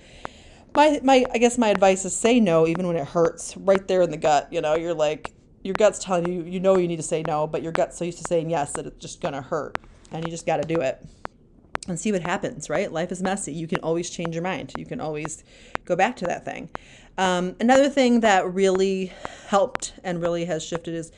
my 0.74 1.00
my 1.02 1.24
I 1.32 1.38
guess 1.38 1.58
my 1.58 1.68
advice 1.68 2.04
is 2.04 2.16
say 2.16 2.40
no 2.40 2.66
even 2.66 2.86
when 2.86 2.96
it 2.96 3.06
hurts 3.08 3.56
right 3.56 3.86
there 3.86 4.02
in 4.02 4.10
the 4.10 4.16
gut, 4.16 4.48
you 4.52 4.60
know, 4.60 4.74
you're 4.74 4.94
like 4.94 5.32
your 5.62 5.74
gut's 5.74 5.98
telling 5.98 6.30
you 6.30 6.42
you 6.42 6.60
know 6.60 6.76
you 6.76 6.88
need 6.88 6.96
to 6.96 7.02
say 7.02 7.22
no, 7.22 7.46
but 7.46 7.62
your 7.62 7.72
gut's 7.72 7.96
so 7.96 8.04
used 8.04 8.18
to 8.18 8.24
saying 8.24 8.50
yes 8.50 8.72
that 8.72 8.86
it's 8.86 9.00
just 9.00 9.20
to 9.20 9.40
hurt 9.40 9.78
and 10.12 10.24
you 10.24 10.30
just 10.30 10.46
got 10.46 10.62
to 10.62 10.68
do 10.68 10.80
it. 10.80 11.04
And 11.86 12.00
see 12.00 12.12
what 12.12 12.22
happens, 12.22 12.70
right? 12.70 12.90
Life 12.90 13.12
is 13.12 13.20
messy. 13.20 13.52
You 13.52 13.66
can 13.66 13.80
always 13.80 14.08
change 14.08 14.34
your 14.34 14.42
mind. 14.42 14.72
You 14.78 14.86
can 14.86 15.00
always 15.00 15.44
go 15.84 15.94
back 15.94 16.16
to 16.16 16.24
that 16.26 16.44
thing. 16.44 16.70
Um, 17.18 17.56
another 17.60 17.90
thing 17.90 18.20
that 18.20 18.50
really 18.50 19.12
helped 19.48 19.92
and 20.02 20.22
really 20.22 20.46
has 20.46 20.64
shifted 20.64 20.94
is 20.94 21.12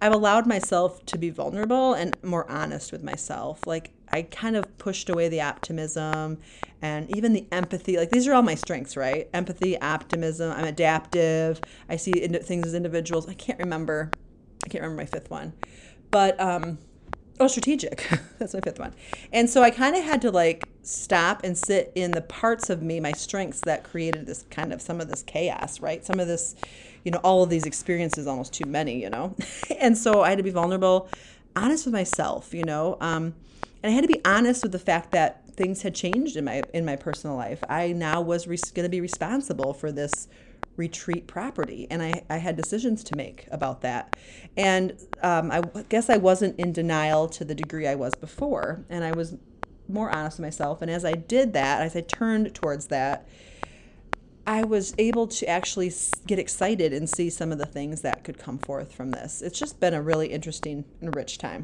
I've 0.00 0.12
allowed 0.12 0.46
myself 0.46 1.04
to 1.06 1.18
be 1.18 1.30
vulnerable 1.30 1.94
and 1.94 2.16
more 2.22 2.48
honest 2.48 2.92
with 2.92 3.02
myself. 3.02 3.66
Like 3.66 3.90
I 4.12 4.22
kind 4.22 4.56
of 4.56 4.78
pushed 4.78 5.08
away 5.08 5.28
the 5.28 5.40
optimism 5.40 6.38
and 6.80 7.10
even 7.14 7.32
the 7.32 7.46
empathy. 7.52 7.96
Like 7.96 8.10
these 8.10 8.26
are 8.26 8.34
all 8.34 8.42
my 8.42 8.54
strengths, 8.54 8.96
right? 8.96 9.28
Empathy, 9.32 9.80
optimism. 9.80 10.52
I'm 10.52 10.64
adaptive. 10.64 11.60
I 11.88 11.96
see 11.96 12.12
things 12.12 12.66
as 12.66 12.74
individuals. 12.74 13.28
I 13.28 13.34
can't 13.34 13.58
remember. 13.58 14.10
I 14.64 14.68
can't 14.68 14.82
remember 14.82 15.02
my 15.02 15.06
fifth 15.06 15.30
one, 15.30 15.52
but 16.10 16.40
um, 16.40 16.78
oh, 17.40 17.48
strategic. 17.48 18.08
That's 18.38 18.54
my 18.54 18.60
fifth 18.60 18.78
one. 18.78 18.94
And 19.32 19.50
so 19.50 19.62
I 19.62 19.70
kind 19.70 19.96
of 19.96 20.04
had 20.04 20.22
to 20.22 20.30
like 20.30 20.68
stop 20.82 21.42
and 21.42 21.58
sit 21.58 21.90
in 21.94 22.12
the 22.12 22.20
parts 22.20 22.70
of 22.70 22.82
me, 22.82 23.00
my 23.00 23.12
strengths 23.12 23.60
that 23.62 23.82
created 23.82 24.26
this 24.26 24.44
kind 24.50 24.72
of 24.72 24.80
some 24.80 25.00
of 25.00 25.08
this 25.08 25.22
chaos, 25.22 25.80
right? 25.80 26.04
Some 26.04 26.20
of 26.20 26.28
this 26.28 26.54
you 27.04 27.10
know, 27.10 27.20
all 27.22 27.42
of 27.42 27.50
these 27.50 27.64
experiences, 27.64 28.26
almost 28.26 28.52
too 28.52 28.66
many, 28.66 29.00
you 29.00 29.10
know? 29.10 29.34
and 29.78 29.96
so 29.96 30.22
I 30.22 30.30
had 30.30 30.38
to 30.38 30.44
be 30.44 30.50
vulnerable, 30.50 31.08
honest 31.56 31.86
with 31.86 31.92
myself, 31.92 32.54
you 32.54 32.64
know? 32.64 32.96
Um, 33.00 33.34
and 33.82 33.90
I 33.90 33.94
had 33.94 34.02
to 34.02 34.08
be 34.08 34.20
honest 34.24 34.62
with 34.62 34.72
the 34.72 34.78
fact 34.78 35.10
that 35.12 35.48
things 35.54 35.82
had 35.82 35.94
changed 35.94 36.36
in 36.36 36.44
my 36.44 36.62
in 36.72 36.84
my 36.84 36.96
personal 36.96 37.36
life. 37.36 37.62
I 37.68 37.92
now 37.92 38.20
was 38.20 38.46
re- 38.46 38.58
going 38.74 38.84
to 38.84 38.90
be 38.90 39.00
responsible 39.00 39.74
for 39.74 39.92
this 39.92 40.28
retreat 40.76 41.26
property 41.26 41.86
and 41.90 42.02
I, 42.02 42.22
I 42.30 42.38
had 42.38 42.56
decisions 42.56 43.04
to 43.04 43.16
make 43.16 43.46
about 43.50 43.82
that 43.82 44.16
and 44.56 44.96
um, 45.22 45.50
i 45.50 45.62
guess 45.90 46.08
i 46.08 46.16
wasn't 46.16 46.58
in 46.58 46.72
denial 46.72 47.28
to 47.28 47.44
the 47.44 47.54
degree 47.54 47.86
i 47.86 47.94
was 47.94 48.14
before 48.14 48.84
and 48.88 49.04
i 49.04 49.12
was 49.12 49.36
more 49.86 50.10
honest 50.10 50.38
with 50.38 50.46
myself 50.46 50.80
and 50.80 50.90
as 50.90 51.04
i 51.04 51.12
did 51.12 51.52
that 51.52 51.82
as 51.82 51.94
i 51.94 52.00
turned 52.00 52.54
towards 52.54 52.86
that 52.86 53.28
I 54.44 54.64
was 54.64 54.92
able 54.98 55.28
to 55.28 55.46
actually 55.46 55.92
get 56.26 56.38
excited 56.40 56.92
and 56.92 57.08
see 57.08 57.30
some 57.30 57.52
of 57.52 57.58
the 57.58 57.66
things 57.66 58.00
that 58.00 58.24
could 58.24 58.38
come 58.38 58.58
forth 58.58 58.92
from 58.92 59.12
this. 59.12 59.40
It's 59.40 59.56
just 59.56 59.78
been 59.78 59.94
a 59.94 60.02
really 60.02 60.32
interesting 60.32 60.84
and 61.00 61.14
rich 61.14 61.38
time. 61.38 61.62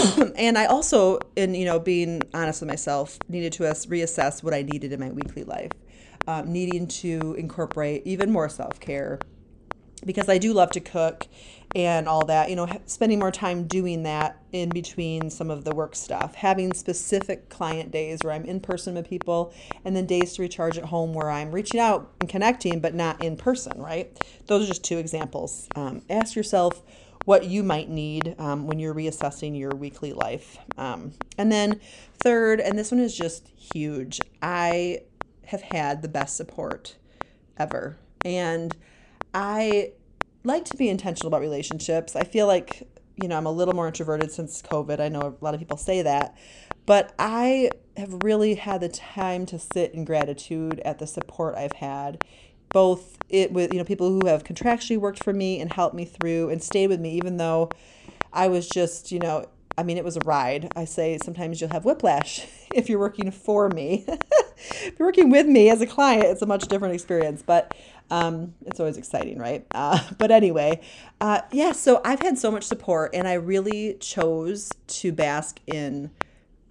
and 0.36 0.56
I 0.56 0.66
also, 0.66 1.18
in 1.36 1.54
you 1.54 1.64
know, 1.64 1.78
being 1.78 2.22
honest 2.34 2.60
with 2.60 2.68
myself, 2.68 3.18
needed 3.28 3.52
to 3.54 3.64
reassess 3.64 4.42
what 4.42 4.54
I 4.54 4.62
needed 4.62 4.92
in 4.92 5.00
my 5.00 5.10
weekly 5.10 5.44
life, 5.44 5.72
um, 6.26 6.52
needing 6.52 6.86
to 6.86 7.34
incorporate 7.38 8.02
even 8.04 8.30
more 8.30 8.48
self 8.48 8.80
care, 8.80 9.18
because 10.04 10.28
I 10.28 10.38
do 10.38 10.52
love 10.52 10.70
to 10.72 10.80
cook 10.80 11.26
and 11.74 12.08
all 12.08 12.24
that, 12.26 12.50
you 12.50 12.56
know, 12.56 12.66
spending 12.86 13.18
more 13.18 13.30
time 13.30 13.64
doing 13.66 14.02
that 14.02 14.42
in 14.52 14.70
between 14.70 15.30
some 15.30 15.50
of 15.50 15.64
the 15.64 15.72
work 15.72 15.94
stuff, 15.94 16.34
having 16.34 16.72
specific 16.72 17.48
client 17.48 17.92
days 17.92 18.20
where 18.24 18.32
I'm 18.32 18.44
in 18.44 18.58
person 18.60 18.94
with 18.94 19.08
people, 19.08 19.54
and 19.84 19.94
then 19.94 20.06
days 20.06 20.34
to 20.34 20.42
recharge 20.42 20.78
at 20.78 20.86
home 20.86 21.14
where 21.14 21.30
I'm 21.30 21.52
reaching 21.52 21.78
out 21.78 22.10
and 22.20 22.28
connecting, 22.28 22.80
but 22.80 22.94
not 22.94 23.22
in 23.22 23.36
person, 23.36 23.80
right? 23.80 24.10
Those 24.46 24.64
are 24.64 24.66
just 24.66 24.82
two 24.82 24.98
examples. 24.98 25.68
Um, 25.76 26.02
ask 26.10 26.34
yourself 26.34 26.82
what 27.24 27.44
you 27.44 27.62
might 27.62 27.88
need 27.88 28.34
um, 28.38 28.66
when 28.66 28.78
you're 28.78 28.94
reassessing 28.94 29.58
your 29.58 29.70
weekly 29.70 30.12
life. 30.12 30.58
Um, 30.78 31.12
and 31.36 31.52
then, 31.52 31.80
third, 32.18 32.60
and 32.60 32.78
this 32.78 32.90
one 32.90 33.00
is 33.00 33.16
just 33.16 33.48
huge, 33.48 34.20
I 34.42 35.00
have 35.46 35.62
had 35.62 36.02
the 36.02 36.08
best 36.08 36.36
support 36.36 36.96
ever. 37.58 37.98
And 38.24 38.76
I 39.34 39.92
like 40.44 40.64
to 40.66 40.76
be 40.76 40.88
intentional 40.88 41.28
about 41.28 41.40
relationships. 41.40 42.16
I 42.16 42.24
feel 42.24 42.46
like, 42.46 42.88
you 43.16 43.28
know, 43.28 43.36
I'm 43.36 43.46
a 43.46 43.52
little 43.52 43.74
more 43.74 43.86
introverted 43.86 44.32
since 44.32 44.62
COVID. 44.62 45.00
I 45.00 45.08
know 45.08 45.20
a 45.20 45.44
lot 45.44 45.54
of 45.54 45.60
people 45.60 45.76
say 45.76 46.02
that. 46.02 46.36
But 46.86 47.12
I 47.18 47.70
have 47.96 48.22
really 48.24 48.54
had 48.54 48.80
the 48.80 48.88
time 48.88 49.46
to 49.46 49.58
sit 49.58 49.92
in 49.92 50.04
gratitude 50.04 50.80
at 50.80 50.98
the 50.98 51.06
support 51.06 51.54
I've 51.54 51.74
had, 51.74 52.24
both 52.72 53.18
it 53.28 53.52
with, 53.52 53.72
you 53.72 53.78
know, 53.78 53.84
people 53.84 54.10
who 54.10 54.26
have 54.26 54.44
contractually 54.44 54.98
worked 54.98 55.22
for 55.22 55.32
me 55.32 55.60
and 55.60 55.72
helped 55.72 55.94
me 55.94 56.04
through 56.04 56.50
and 56.50 56.62
stayed 56.62 56.88
with 56.88 57.00
me, 57.00 57.12
even 57.14 57.36
though 57.36 57.70
I 58.32 58.48
was 58.48 58.68
just, 58.68 59.12
you 59.12 59.18
know, 59.18 59.46
I 59.78 59.82
mean, 59.82 59.96
it 59.96 60.04
was 60.04 60.16
a 60.16 60.20
ride. 60.24 60.70
I 60.76 60.84
say 60.84 61.18
sometimes 61.18 61.60
you'll 61.60 61.70
have 61.70 61.84
whiplash 61.84 62.46
if 62.70 62.88
you're 62.88 62.98
working 62.98 63.30
for 63.30 63.68
me. 63.68 64.04
if 64.08 64.98
you're 64.98 65.08
working 65.08 65.30
with 65.30 65.46
me 65.46 65.70
as 65.70 65.80
a 65.80 65.86
client, 65.86 66.24
it's 66.24 66.42
a 66.42 66.46
much 66.46 66.68
different 66.68 66.94
experience. 66.94 67.42
But 67.42 67.74
um, 68.10 68.54
it's 68.66 68.80
always 68.80 68.96
exciting, 68.96 69.38
right? 69.38 69.66
Uh, 69.80 69.98
but 70.18 70.30
anyway, 70.30 70.78
uh, 71.22 71.40
yeah, 71.52 71.72
so 71.72 72.02
I've 72.04 72.20
had 72.20 72.36
so 72.36 72.50
much 72.50 72.64
support, 72.64 73.14
and 73.14 73.26
I 73.26 73.32
really 73.32 73.94
chose 73.94 74.70
to 74.88 75.10
bask 75.10 75.58
in 75.66 76.10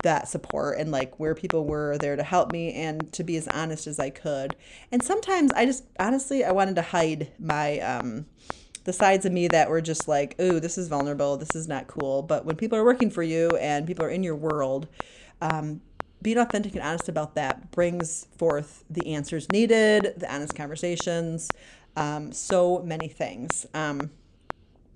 that 0.01 0.27
support 0.27 0.77
and 0.77 0.91
like 0.91 1.19
where 1.19 1.35
people 1.35 1.65
were 1.65 1.97
there 1.97 2.15
to 2.15 2.23
help 2.23 2.51
me 2.51 2.73
and 2.73 3.11
to 3.13 3.23
be 3.23 3.35
as 3.35 3.47
honest 3.49 3.87
as 3.87 3.99
I 3.99 4.09
could. 4.09 4.55
And 4.91 5.03
sometimes 5.03 5.51
I 5.51 5.65
just 5.65 5.83
honestly 5.99 6.43
I 6.43 6.51
wanted 6.51 6.75
to 6.75 6.81
hide 6.81 7.31
my 7.39 7.79
um 7.79 8.25
the 8.85 8.93
sides 8.93 9.25
of 9.25 9.33
me 9.33 9.47
that 9.49 9.69
were 9.69 9.81
just 9.81 10.07
like, 10.07 10.39
"Ooh, 10.41 10.59
this 10.59 10.77
is 10.77 10.87
vulnerable. 10.87 11.37
This 11.37 11.55
is 11.55 11.67
not 11.67 11.87
cool." 11.87 12.21
But 12.21 12.45
when 12.45 12.55
people 12.55 12.77
are 12.77 12.83
working 12.83 13.09
for 13.09 13.21
you 13.21 13.49
and 13.57 13.85
people 13.85 14.05
are 14.05 14.09
in 14.09 14.23
your 14.23 14.35
world, 14.35 14.87
um, 15.41 15.81
being 16.21 16.37
authentic 16.37 16.73
and 16.73 16.81
honest 16.81 17.07
about 17.07 17.35
that 17.35 17.71
brings 17.71 18.27
forth 18.37 18.83
the 18.89 19.13
answers 19.13 19.49
needed, 19.49 20.13
the 20.17 20.33
honest 20.33 20.55
conversations, 20.55 21.49
um, 21.95 22.31
so 22.31 22.79
many 22.79 23.07
things. 23.07 23.65
Um, 23.73 24.11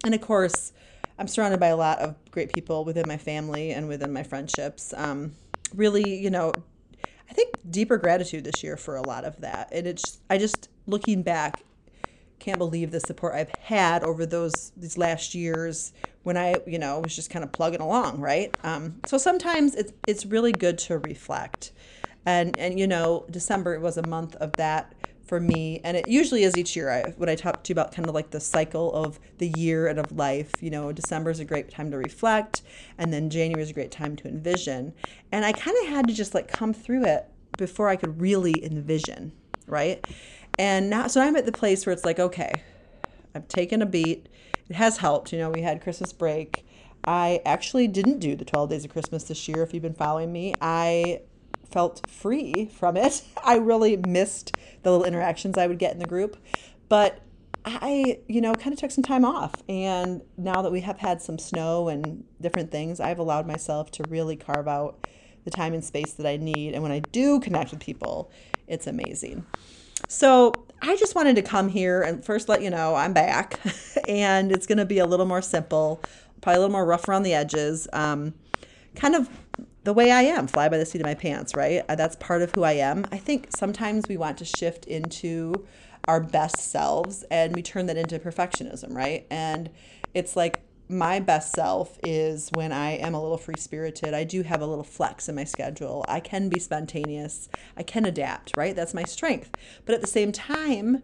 and 0.05 0.13
of 0.13 0.21
course, 0.21 0.73
I'm 1.17 1.27
surrounded 1.27 1.59
by 1.59 1.67
a 1.67 1.77
lot 1.77 1.99
of 1.99 2.15
great 2.31 2.53
people 2.53 2.85
within 2.85 3.07
my 3.07 3.17
family 3.17 3.71
and 3.71 3.87
within 3.87 4.11
my 4.11 4.23
friendships. 4.23 4.93
Um, 4.95 5.33
really, 5.75 6.19
you 6.19 6.29
know, 6.29 6.53
I 7.29 7.33
think 7.33 7.55
deeper 7.69 7.97
gratitude 7.97 8.43
this 8.43 8.63
year 8.63 8.77
for 8.77 8.95
a 8.95 9.07
lot 9.07 9.23
of 9.23 9.41
that. 9.41 9.69
And 9.71 9.87
it's, 9.87 10.19
I 10.29 10.37
just, 10.37 10.69
looking 10.87 11.23
back, 11.23 11.63
can't 12.39 12.57
believe 12.57 12.91
the 12.91 12.99
support 12.99 13.33
I've 13.33 13.51
had 13.61 14.03
over 14.03 14.25
those 14.25 14.73
these 14.75 14.97
last 14.97 15.33
years 15.33 15.93
when 16.23 16.35
I, 16.35 16.57
you 16.67 16.77
know, 16.77 16.99
was 16.99 17.15
just 17.15 17.29
kind 17.29 17.43
of 17.43 17.53
plugging 17.53 17.79
along, 17.79 18.19
right? 18.19 18.55
Um, 18.63 18.99
so 19.05 19.17
sometimes 19.17 19.75
it's 19.75 19.93
it's 20.07 20.25
really 20.25 20.51
good 20.51 20.77
to 20.79 20.97
reflect, 20.97 21.71
and 22.25 22.57
and 22.59 22.77
you 22.77 22.85
know, 22.85 23.25
December 23.31 23.79
was 23.79 23.97
a 23.97 24.05
month 24.07 24.35
of 24.35 24.51
that 24.53 24.93
for 25.25 25.39
me, 25.39 25.79
and 25.83 25.95
it 25.95 26.07
usually 26.07 26.43
is 26.43 26.57
each 26.57 26.75
year. 26.75 26.91
I, 26.91 27.13
when 27.17 27.29
I 27.29 27.35
talk 27.35 27.63
to 27.63 27.69
you 27.69 27.73
about 27.73 27.93
kind 27.93 28.07
of 28.07 28.13
like 28.13 28.31
the 28.31 28.39
cycle 28.39 28.93
of 28.93 29.19
the 29.37 29.47
year 29.47 29.87
and 29.87 29.99
of 29.99 30.11
life, 30.11 30.51
you 30.61 30.69
know, 30.69 30.91
December 30.91 31.29
is 31.29 31.39
a 31.39 31.45
great 31.45 31.69
time 31.69 31.91
to 31.91 31.97
reflect, 31.97 32.61
and 32.97 33.13
then 33.13 33.29
January 33.29 33.63
is 33.63 33.69
a 33.69 33.73
great 33.73 33.91
time 33.91 34.15
to 34.17 34.27
envision, 34.27 34.93
and 35.31 35.45
I 35.45 35.53
kind 35.53 35.77
of 35.83 35.89
had 35.89 36.07
to 36.07 36.13
just 36.13 36.33
like 36.33 36.47
come 36.47 36.73
through 36.73 37.05
it 37.05 37.25
before 37.57 37.89
I 37.89 37.95
could 37.95 38.19
really 38.19 38.63
envision, 38.63 39.31
right? 39.67 40.05
And 40.59 40.89
now, 40.89 41.07
so 41.07 41.21
I'm 41.21 41.35
at 41.35 41.45
the 41.45 41.51
place 41.51 41.85
where 41.85 41.93
it's 41.93 42.05
like, 42.05 42.19
okay, 42.19 42.51
I've 43.33 43.47
taken 43.47 43.81
a 43.81 43.85
beat. 43.85 44.27
It 44.69 44.75
has 44.75 44.97
helped. 44.97 45.33
You 45.33 45.39
know, 45.39 45.49
we 45.49 45.61
had 45.61 45.81
Christmas 45.81 46.13
break. 46.13 46.65
I 47.05 47.41
actually 47.45 47.87
didn't 47.87 48.19
do 48.19 48.35
the 48.35 48.45
12 48.45 48.69
days 48.69 48.85
of 48.85 48.91
Christmas 48.91 49.23
this 49.25 49.47
year. 49.47 49.63
If 49.63 49.73
you've 49.73 49.83
been 49.83 49.93
following 49.93 50.31
me, 50.31 50.53
I 50.61 51.21
felt 51.73 52.09
free 52.09 52.69
from 52.73 52.95
it. 52.95 53.23
I 53.43 53.57
really 53.57 53.97
missed 53.97 54.55
the 54.83 54.91
little 54.91 55.05
interactions 55.05 55.57
I 55.57 55.67
would 55.67 55.79
get 55.79 55.93
in 55.93 55.99
the 55.99 56.05
group. 56.05 56.37
But 56.87 57.19
I, 57.65 58.19
you 58.27 58.41
know, 58.41 58.53
kind 58.53 58.73
of 58.73 58.79
took 58.79 58.91
some 58.91 59.03
time 59.03 59.25
off. 59.25 59.53
And 59.67 60.21
now 60.37 60.61
that 60.61 60.71
we 60.71 60.81
have 60.81 60.99
had 60.99 61.21
some 61.21 61.39
snow 61.39 61.87
and 61.87 62.23
different 62.39 62.71
things, 62.71 62.99
I've 62.99 63.19
allowed 63.19 63.47
myself 63.47 63.89
to 63.91 64.03
really 64.09 64.35
carve 64.35 64.67
out 64.67 65.07
the 65.45 65.51
time 65.51 65.73
and 65.73 65.83
space 65.83 66.13
that 66.13 66.25
I 66.27 66.37
need. 66.37 66.73
And 66.73 66.83
when 66.83 66.91
I 66.91 66.99
do 66.99 67.39
connect 67.39 67.71
with 67.71 67.79
people, 67.79 68.31
it's 68.67 68.87
amazing. 68.87 69.45
So 70.07 70.53
I 70.81 70.95
just 70.97 71.15
wanted 71.15 71.37
to 71.37 71.41
come 71.41 71.69
here 71.69 72.01
and 72.01 72.23
first 72.23 72.49
let 72.49 72.61
you 72.61 72.69
know 72.69 72.95
I'm 72.95 73.13
back, 73.13 73.59
and 74.07 74.51
it's 74.51 74.67
going 74.67 74.77
to 74.77 74.85
be 74.85 74.99
a 74.99 75.05
little 75.05 75.25
more 75.25 75.41
simple, 75.41 76.01
probably 76.41 76.57
a 76.57 76.59
little 76.59 76.71
more 76.71 76.85
rough 76.85 77.07
around 77.07 77.23
the 77.23 77.33
edges. 77.33 77.87
Um, 77.93 78.33
kind 78.95 79.15
of 79.15 79.29
the 79.83 79.93
way 79.93 80.11
I 80.11 80.21
am, 80.21 80.47
fly 80.47 80.69
by 80.69 80.77
the 80.77 80.85
seat 80.85 81.01
of 81.01 81.05
my 81.05 81.15
pants, 81.15 81.55
right? 81.55 81.83
Uh, 81.89 81.95
that's 81.95 82.15
part 82.15 82.41
of 82.41 82.51
who 82.51 82.63
I 82.63 82.73
am. 82.73 83.05
I 83.11 83.17
think 83.17 83.47
sometimes 83.55 84.05
we 84.07 84.17
want 84.17 84.37
to 84.37 84.45
shift 84.45 84.85
into 84.85 85.65
our 86.07 86.19
best 86.19 86.57
selves 86.57 87.23
and 87.31 87.53
we 87.53 87.61
turn 87.61 87.85
that 87.87 87.97
into 87.97 88.19
perfectionism, 88.19 88.93
right? 88.93 89.25
And 89.29 89.69
it's 90.13 90.35
like 90.35 90.61
my 90.89 91.19
best 91.19 91.53
self 91.53 91.97
is 92.03 92.49
when 92.53 92.71
I 92.71 92.91
am 92.91 93.13
a 93.13 93.21
little 93.21 93.37
free 93.37 93.55
spirited. 93.57 94.13
I 94.13 94.23
do 94.23 94.43
have 94.43 94.61
a 94.61 94.65
little 94.65 94.83
flex 94.83 95.27
in 95.29 95.35
my 95.35 95.43
schedule. 95.43 96.05
I 96.07 96.19
can 96.19 96.49
be 96.49 96.59
spontaneous. 96.59 97.49
I 97.77 97.83
can 97.83 98.05
adapt, 98.05 98.53
right? 98.57 98.75
That's 98.75 98.93
my 98.93 99.05
strength. 99.05 99.51
But 99.85 99.95
at 99.95 100.01
the 100.01 100.07
same 100.07 100.31
time, 100.31 101.01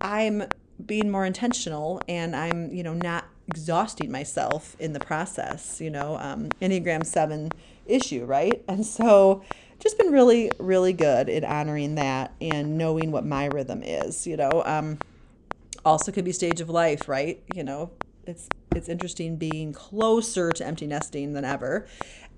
I'm 0.00 0.44
being 0.84 1.10
more 1.10 1.26
intentional 1.26 2.00
and 2.08 2.34
I'm, 2.34 2.72
you 2.72 2.82
know, 2.82 2.94
not 2.94 3.26
exhausting 3.50 4.10
myself 4.10 4.76
in 4.78 4.92
the 4.92 5.00
process, 5.00 5.80
you 5.80 5.90
know, 5.90 6.16
um, 6.20 6.48
Enneagram 6.62 7.04
7 7.04 7.50
issue, 7.86 8.24
right? 8.24 8.62
And 8.68 8.86
so 8.86 9.42
just 9.80 9.98
been 9.98 10.12
really, 10.12 10.50
really 10.58 10.92
good 10.92 11.28
in 11.28 11.44
honoring 11.44 11.96
that 11.96 12.32
and 12.40 12.78
knowing 12.78 13.10
what 13.10 13.26
my 13.26 13.46
rhythm 13.46 13.82
is, 13.82 14.26
you 14.26 14.36
know. 14.36 14.62
Um, 14.64 14.98
also 15.84 16.12
could 16.12 16.24
be 16.24 16.32
stage 16.32 16.60
of 16.60 16.68
life, 16.68 17.08
right? 17.08 17.42
You 17.54 17.64
know, 17.64 17.90
it's 18.26 18.48
it's 18.74 18.88
interesting 18.88 19.36
being 19.36 19.72
closer 19.72 20.52
to 20.52 20.64
empty 20.64 20.86
nesting 20.86 21.32
than 21.32 21.44
ever 21.44 21.86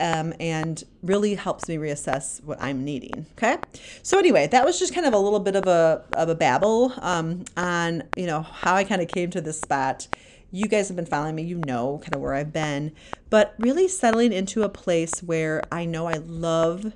um, 0.01 0.33
and 0.41 0.83
really 1.03 1.35
helps 1.35 1.69
me 1.69 1.77
reassess 1.77 2.43
what 2.43 2.61
i'm 2.61 2.85
needing 2.85 3.27
okay 3.37 3.59
so 4.03 4.19
anyway 4.19 4.47
that 4.47 4.65
was 4.65 4.79
just 4.79 4.95
kind 4.95 5.07
of 5.07 5.13
a 5.13 5.19
little 5.19 5.41
bit 5.41 5.57
of 5.57 5.67
a 5.67 6.03
of 6.15 6.29
a 6.29 6.35
babble 6.35 6.93
um, 7.01 7.45
on 7.57 8.03
you 8.17 8.27
know 8.27 8.43
how 8.43 8.75
i 8.75 8.85
kind 8.85 9.03
of 9.03 9.09
came 9.09 9.31
to 9.31 9.41
this 9.41 9.61
spot 9.61 10.09
you 10.53 10.69
guys 10.69 10.89
have 10.89 10.97
been 10.97 11.07
following 11.07 11.35
me 11.35 11.43
you 11.43 11.59
know 11.59 11.99
kind 12.03 12.15
of 12.15 12.21
where 12.21 12.35
i've 12.35 12.53
been 12.53 12.93
but 13.31 13.55
really 13.59 13.89
settling 13.89 14.33
into 14.33 14.63
a 14.63 14.69
place 14.69 15.23
where 15.23 15.63
i 15.73 15.85
know 15.85 16.07
i 16.07 16.19
love 16.19 16.93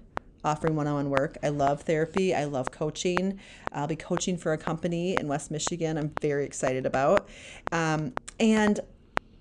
offering 0.46 0.76
one-on-one 0.76 1.10
work. 1.10 1.36
I 1.42 1.48
love 1.48 1.82
therapy. 1.82 2.34
I 2.34 2.44
love 2.44 2.70
coaching. 2.70 3.40
I'll 3.72 3.88
be 3.88 3.96
coaching 3.96 4.38
for 4.38 4.52
a 4.52 4.58
company 4.58 5.18
in 5.18 5.28
West 5.28 5.50
Michigan. 5.50 5.98
I'm 5.98 6.12
very 6.22 6.44
excited 6.46 6.86
about, 6.86 7.28
um, 7.72 8.14
and 8.38 8.80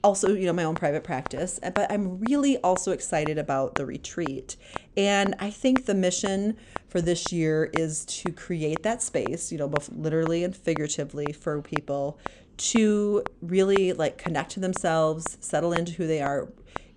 also 0.06 0.36
you 0.36 0.46
know 0.46 0.54
my 0.54 0.64
own 0.64 0.76
private 0.76 1.04
practice. 1.04 1.60
Eh, 1.64 1.72
but 1.72 1.92
I'm 1.92 2.20
really 2.20 2.58
also 2.58 2.92
excited 2.92 3.38
about 3.38 3.76
the 3.76 3.86
retreat, 3.86 4.56
and 4.96 5.36
I 5.40 5.50
think 5.50 5.86
the 5.86 5.96
mission 5.96 6.58
for 6.88 7.02
this 7.02 7.34
year 7.34 7.70
is 7.74 8.06
to 8.06 8.32
create 8.32 8.84
that 8.84 9.02
space, 9.02 9.52
you 9.52 9.58
know, 9.58 9.68
both 9.68 9.90
literally 9.90 10.44
and 10.44 10.56
figuratively 10.56 11.34
for 11.34 11.62
people 11.62 12.18
to 12.58 13.24
really 13.42 13.92
like 13.92 14.18
connect 14.18 14.52
to 14.52 14.60
themselves, 14.62 15.38
settle 15.42 15.74
into 15.74 15.94
who 15.94 16.08
they 16.08 16.22
are, 16.22 16.48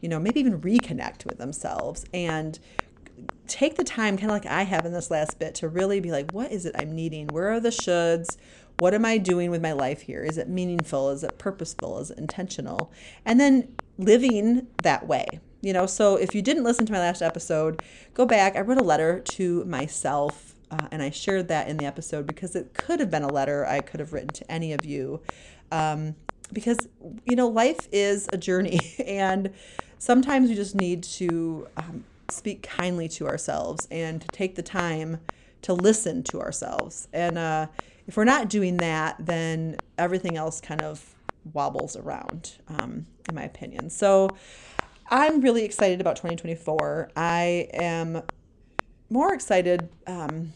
you 0.01 0.09
know, 0.09 0.21
maybe 0.21 0.39
even 0.39 0.61
reconnect 0.61 1.25
with 1.25 1.39
themselves 1.39 2.05
and 2.15 2.61
take 3.49 3.75
the 3.75 3.83
time, 3.83 4.17
kind 4.17 4.31
of 4.31 4.37
like 4.37 4.47
I 4.47 4.63
have 4.63 4.85
in 4.87 4.93
this 4.93 5.11
last 5.11 5.39
bit, 5.39 5.55
to 5.57 5.69
really 5.69 5.99
be 5.99 6.13
like, 6.13 6.31
what 6.31 6.53
is 6.53 6.65
it 6.67 6.77
I'm 6.79 6.95
needing? 6.95 7.27
Where 7.29 7.51
are 7.51 7.59
the 7.59 7.71
shoulds? 7.71 8.37
What 8.79 8.95
am 8.95 9.05
I 9.05 9.19
doing 9.19 9.51
with 9.51 9.61
my 9.61 9.73
life 9.73 10.03
here? 10.03 10.23
Is 10.23 10.39
it 10.39 10.49
meaningful? 10.49 11.11
Is 11.11 11.25
it 11.25 11.39
purposeful? 11.39 11.99
Is 11.99 12.11
it 12.11 12.19
intentional? 12.19 12.93
And 13.25 13.41
then 13.41 13.75
living 13.99 14.69
that 14.83 15.07
way. 15.07 15.41
You 15.61 15.73
know, 15.73 15.87
so 15.87 16.15
if 16.15 16.35
you 16.35 16.43
didn't 16.43 16.63
listen 16.63 16.87
to 16.87 16.93
my 16.93 17.01
last 17.01 17.21
episode, 17.21 17.83
go 18.15 18.25
back. 18.25 18.55
I 18.55 18.61
wrote 18.61 18.79
a 18.79 18.85
letter 18.85 19.19
to 19.19 19.65
myself 19.65 20.55
uh, 20.71 20.87
and 20.91 21.03
I 21.03 21.11
shared 21.11 21.49
that 21.49 21.69
in 21.69 21.77
the 21.77 21.87
episode 21.87 22.27
because 22.27 22.55
it 22.55 22.75
could 22.75 23.01
have 23.01 23.11
been 23.11 23.23
a 23.23 23.33
letter 23.33 23.67
I 23.67 23.81
could 23.81 24.01
have 24.01 24.13
written 24.13 24.29
to 24.29 24.51
any 24.51 24.73
of 24.73 24.85
you. 24.85 25.21
Um, 25.73 26.15
because, 26.53 26.79
you 27.25 27.37
know, 27.37 27.49
life 27.49 27.89
is 27.93 28.29
a 28.33 28.39
journey 28.39 28.81
and 29.07 29.51
sometimes 29.99 30.51
we 30.51 30.55
just 30.55 30.75
need 30.75 31.03
to 31.03 31.67
um, 31.77 32.05
speak 32.31 32.63
kindly 32.63 33.09
to 33.09 33.27
ourselves 33.27 33.89
and 33.91 34.21
to 34.21 34.29
take 34.29 34.55
the 34.55 34.63
time 34.63 35.19
to 35.63 35.73
listen 35.73 36.23
to 36.23 36.41
ourselves. 36.41 37.09
And 37.13 37.37
uh, 37.39 37.67
if 38.09 38.17
we're 38.17 38.25
not 38.25 38.49
doing 38.49 38.79
that, 38.79 39.17
then 39.21 39.77
everything 39.99 40.37
else 40.37 40.61
kind 40.63 40.81
of 40.81 41.15
wobbles 41.53 41.95
around, 41.95 42.57
um, 42.67 43.07
in 43.29 43.35
my 43.35 43.43
opinion. 43.43 43.91
So 43.91 44.31
I'm 45.11 45.43
really 45.43 45.65
excited 45.65 46.01
about 46.01 46.17
2024. 46.17 47.11
I 47.15 47.69
am 47.75 48.23
more 49.11 49.35
excited. 49.35 49.91
Um, 50.07 50.55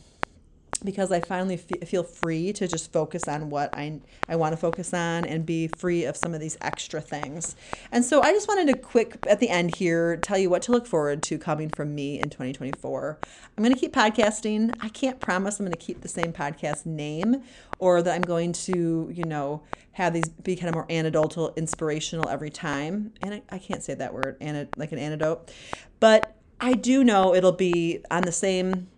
because 0.85 1.13
I 1.13 1.21
finally 1.21 1.55
f- 1.55 1.89
feel 1.89 2.03
free 2.03 2.53
to 2.55 2.67
just 2.69 2.93
focus 2.93 3.29
on 3.29 3.51
what 3.51 3.75
I, 3.75 4.01
I 4.29 4.37
want 4.37 4.53
to 4.53 4.57
focus 4.57 4.93
on 4.93 5.25
and 5.25 5.47
be 5.47 5.69
free 5.69 6.05
of 6.05 6.17
some 6.17 6.35
of 6.35 6.41
these 6.41 6.59
extra 6.61 7.01
things. 7.01 7.57
And 7.91 8.05
so 8.05 8.23
I 8.23 8.33
just 8.33 8.49
wanted 8.49 8.73
to 8.73 8.79
quick 8.79 9.19
at 9.29 9.41
the 9.41 9.49
end 9.49 9.77
here 9.77 10.17
tell 10.17 10.39
you 10.39 10.51
what 10.51 10.63
to 10.63 10.73
look 10.73 10.87
forward 10.87 11.23
to 11.25 11.39
coming 11.39 11.71
from 11.71 11.95
me 11.95 12.19
in 12.19 12.31
2024. 12.31 13.19
I'm 13.57 13.63
going 13.63 13.75
to 13.75 13.81
keep 13.81 13.95
podcasting. 13.95 14.75
I 14.81 14.89
can't 14.89 15.21
promise 15.21 15.59
I'm 15.59 15.67
going 15.67 15.73
to 15.73 15.79
keep 15.79 16.01
the 16.01 16.09
same 16.09 16.33
podcast 16.33 16.87
name 16.87 17.43
or 17.79 18.03
that 18.03 18.15
I'm 18.15 18.23
going 18.23 18.53
to, 18.53 19.11
you 19.13 19.25
know, 19.25 19.63
have 19.93 20.15
these 20.15 20.29
be 20.29 20.57
kind 20.57 20.69
of 20.69 20.75
more 20.75 20.87
anecdotal, 20.89 21.53
inspirational 21.57 22.29
every 22.29 22.51
time. 22.51 23.13
And 23.21 23.35
I, 23.35 23.43
I 23.51 23.59
can't 23.59 23.83
say 23.83 23.95
that 23.95 24.15
word, 24.15 24.37
like 24.77 24.93
an 24.93 24.99
antidote. 24.99 25.53
But 26.01 26.37
I 26.61 26.75
do 26.75 27.03
know 27.03 27.35
it'll 27.35 27.53
be 27.53 28.05
on 28.11 28.23
the 28.23 28.33
same 28.33 28.89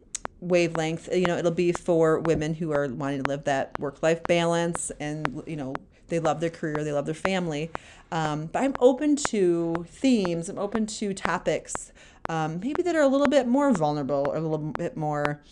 wavelength. 0.45 1.09
You 1.13 1.27
know, 1.27 1.37
it'll 1.37 1.51
be 1.51 1.73
for 1.73 2.19
women 2.19 2.55
who 2.55 2.73
are 2.73 2.89
wanting 2.89 3.23
to 3.23 3.27
live 3.27 3.45
that 3.45 3.79
work 3.79 4.03
life 4.03 4.27
balance 4.27 4.91
and, 5.01 5.43
you 5.47 5.57
know, 5.57 5.75
they 6.09 6.19
love 6.19 6.41
their 6.41 6.51
career, 6.51 6.85
they 6.85 6.93
love 6.93 7.07
their 7.07 7.15
family. 7.15 7.71
Um, 8.13 8.47
but 8.47 8.63
I'm 8.63 8.75
open 8.79 9.17
to 9.17 9.87
themes, 9.89 10.49
I'm 10.49 10.59
open 10.59 10.87
to 10.87 11.15
topics 11.15 11.93
um, 12.29 12.61
maybe 12.61 12.83
that 12.83 12.95
are 12.95 13.03
a 13.03 13.09
little 13.09 13.29
bit 13.29 13.47
more 13.47 13.73
vulnerable 13.73 14.31
or 14.33 14.37
a 14.37 14.41
little 14.41 14.59
bit 14.59 14.97
more, 14.97 15.43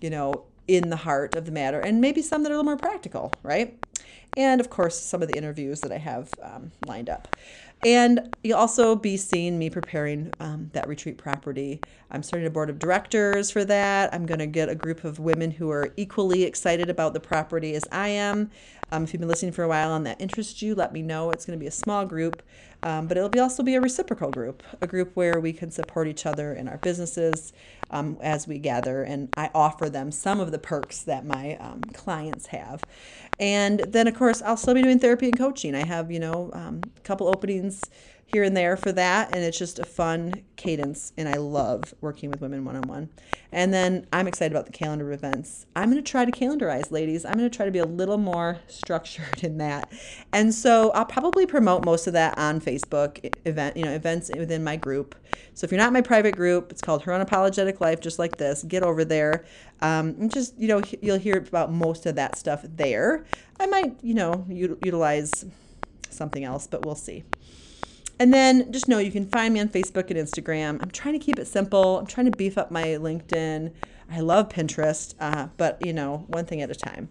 you 0.00 0.10
know, 0.10 0.44
in 0.68 0.90
the 0.90 0.96
heart 0.96 1.34
of 1.34 1.44
the 1.44 1.52
matter, 1.52 1.80
and 1.80 2.00
maybe 2.00 2.22
some 2.22 2.42
that 2.42 2.50
are 2.50 2.54
a 2.54 2.56
little 2.56 2.64
more 2.64 2.76
practical, 2.76 3.38
right? 3.42 3.78
And 4.36 4.60
of 4.60 4.70
course, 4.70 4.98
some 4.98 5.22
of 5.22 5.28
the 5.28 5.36
interviews 5.36 5.80
that 5.80 5.92
I 5.92 5.98
have 5.98 6.30
um, 6.42 6.72
lined 6.86 7.10
up. 7.10 7.36
And 7.84 8.34
you'll 8.44 8.58
also 8.58 8.94
be 8.94 9.16
seeing 9.16 9.58
me 9.58 9.68
preparing 9.68 10.32
um, 10.38 10.70
that 10.72 10.86
retreat 10.86 11.18
property. 11.18 11.80
I'm 12.12 12.22
starting 12.22 12.46
a 12.46 12.50
board 12.50 12.70
of 12.70 12.78
directors 12.78 13.50
for 13.50 13.64
that. 13.64 14.14
I'm 14.14 14.24
going 14.24 14.38
to 14.38 14.46
get 14.46 14.68
a 14.68 14.74
group 14.76 15.02
of 15.02 15.18
women 15.18 15.50
who 15.50 15.68
are 15.70 15.92
equally 15.96 16.44
excited 16.44 16.88
about 16.88 17.12
the 17.12 17.18
property 17.18 17.74
as 17.74 17.84
I 17.90 18.08
am. 18.08 18.50
Um, 18.92 19.04
if 19.04 19.12
you've 19.12 19.20
been 19.20 19.28
listening 19.28 19.52
for 19.52 19.64
a 19.64 19.68
while 19.68 19.94
and 19.96 20.06
that 20.06 20.20
interests 20.20 20.62
you, 20.62 20.74
let 20.74 20.92
me 20.92 21.02
know. 21.02 21.30
It's 21.30 21.44
going 21.44 21.58
to 21.58 21.60
be 21.60 21.66
a 21.66 21.72
small 21.72 22.04
group, 22.04 22.42
um, 22.82 23.08
but 23.08 23.16
it'll 23.16 23.30
be 23.30 23.38
also 23.40 23.62
be 23.62 23.74
a 23.74 23.80
reciprocal 23.80 24.30
group, 24.30 24.62
a 24.80 24.86
group 24.86 25.10
where 25.14 25.40
we 25.40 25.52
can 25.52 25.70
support 25.70 26.06
each 26.06 26.26
other 26.26 26.52
in 26.52 26.68
our 26.68 26.76
businesses 26.76 27.52
um, 27.90 28.18
as 28.20 28.46
we 28.46 28.58
gather. 28.58 29.02
And 29.02 29.30
I 29.36 29.50
offer 29.54 29.88
them 29.88 30.12
some 30.12 30.40
of 30.40 30.52
the 30.52 30.58
perks 30.58 31.02
that 31.02 31.24
my 31.24 31.56
um, 31.56 31.80
clients 31.94 32.46
have. 32.48 32.82
And 33.42 33.80
then, 33.80 34.06
of 34.06 34.14
course, 34.14 34.40
I'll 34.40 34.56
still 34.56 34.72
be 34.72 34.82
doing 34.82 35.00
therapy 35.00 35.26
and 35.26 35.36
coaching. 35.36 35.74
I 35.74 35.84
have, 35.84 36.12
you 36.12 36.20
know, 36.20 36.50
um, 36.52 36.80
a 36.96 37.00
couple 37.00 37.26
openings 37.26 37.82
here 38.26 38.44
and 38.44 38.56
there 38.56 38.76
for 38.76 38.92
that. 38.92 39.34
And 39.34 39.44
it's 39.44 39.58
just 39.58 39.80
a 39.80 39.84
fun 39.84 40.42
cadence. 40.54 41.12
And 41.16 41.28
I 41.28 41.34
love 41.34 41.92
working 42.00 42.30
with 42.30 42.40
women 42.40 42.64
one 42.64 42.76
on 42.76 42.82
one. 42.82 43.10
And 43.50 43.74
then 43.74 44.06
I'm 44.12 44.28
excited 44.28 44.52
about 44.52 44.66
the 44.66 44.72
calendar 44.72 45.10
of 45.10 45.18
events. 45.18 45.66
I'm 45.74 45.90
going 45.90 46.02
to 46.02 46.08
try 46.08 46.24
to 46.24 46.30
calendarize, 46.30 46.92
ladies. 46.92 47.24
I'm 47.24 47.32
going 47.32 47.50
to 47.50 47.54
try 47.54 47.66
to 47.66 47.72
be 47.72 47.80
a 47.80 47.84
little 47.84 48.16
more 48.16 48.60
structured 48.68 49.42
in 49.42 49.58
that. 49.58 49.92
And 50.32 50.54
so 50.54 50.92
I'll 50.92 51.04
probably 51.04 51.44
promote 51.44 51.84
most 51.84 52.06
of 52.06 52.12
that 52.12 52.38
on 52.38 52.60
Facebook 52.60 53.34
event, 53.44 53.76
you 53.76 53.84
know, 53.84 53.92
events 53.92 54.30
within 54.38 54.62
my 54.62 54.76
group. 54.76 55.16
So 55.54 55.64
if 55.64 55.72
you're 55.72 55.80
not 55.80 55.92
my 55.92 56.00
private 56.00 56.36
group, 56.36 56.70
it's 56.70 56.80
called 56.80 57.02
Her 57.02 57.12
Unapologetic 57.12 57.80
Life, 57.80 58.00
just 58.00 58.20
like 58.20 58.36
this. 58.36 58.62
Get 58.62 58.84
over 58.84 59.04
there. 59.04 59.44
Um, 59.82 60.28
just, 60.28 60.58
you 60.58 60.68
know, 60.68 60.80
you'll 61.02 61.18
hear 61.18 61.36
about 61.36 61.72
most 61.72 62.06
of 62.06 62.14
that 62.14 62.38
stuff 62.38 62.64
there. 62.64 63.24
I 63.60 63.66
might, 63.66 63.96
you 64.02 64.14
know, 64.14 64.46
utilize 64.48 65.44
something 66.08 66.44
else, 66.44 66.66
but 66.66 66.86
we'll 66.86 66.94
see. 66.94 67.24
And 68.18 68.32
then 68.32 68.70
just 68.72 68.88
know 68.88 68.98
you 68.98 69.10
can 69.10 69.26
find 69.26 69.52
me 69.52 69.60
on 69.60 69.68
Facebook 69.68 70.10
and 70.10 70.16
Instagram. 70.16 70.80
I'm 70.80 70.90
trying 70.90 71.18
to 71.18 71.24
keep 71.24 71.38
it 71.38 71.46
simple. 71.46 71.98
I'm 71.98 72.06
trying 72.06 72.30
to 72.30 72.36
beef 72.36 72.56
up 72.56 72.70
my 72.70 72.84
LinkedIn. 72.84 73.72
I 74.10 74.20
love 74.20 74.48
Pinterest, 74.48 75.14
uh, 75.18 75.48
but 75.56 75.84
you 75.84 75.92
know, 75.92 76.24
one 76.28 76.44
thing 76.44 76.62
at 76.62 76.70
a 76.70 76.74
time. 76.74 77.08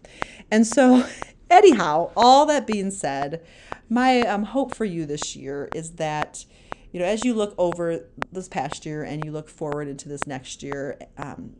And 0.50 0.66
so, 0.66 1.06
anyhow, 1.50 2.12
all 2.16 2.46
that 2.46 2.66
being 2.66 2.92
said, 2.92 3.46
my 3.90 4.22
um, 4.22 4.44
hope 4.44 4.74
for 4.74 4.86
you 4.86 5.06
this 5.06 5.36
year 5.36 5.68
is 5.76 5.92
that 5.94 6.46
you 6.92 7.00
know, 7.00 7.06
as 7.06 7.24
you 7.24 7.34
look 7.34 7.56
over 7.58 8.06
this 8.32 8.48
past 8.48 8.86
year 8.86 9.04
and 9.04 9.24
you 9.24 9.32
look 9.32 9.50
forward 9.50 9.88
into 9.88 10.10
this 10.10 10.28
next 10.28 10.62
year, 10.62 11.00
um, 11.18 11.56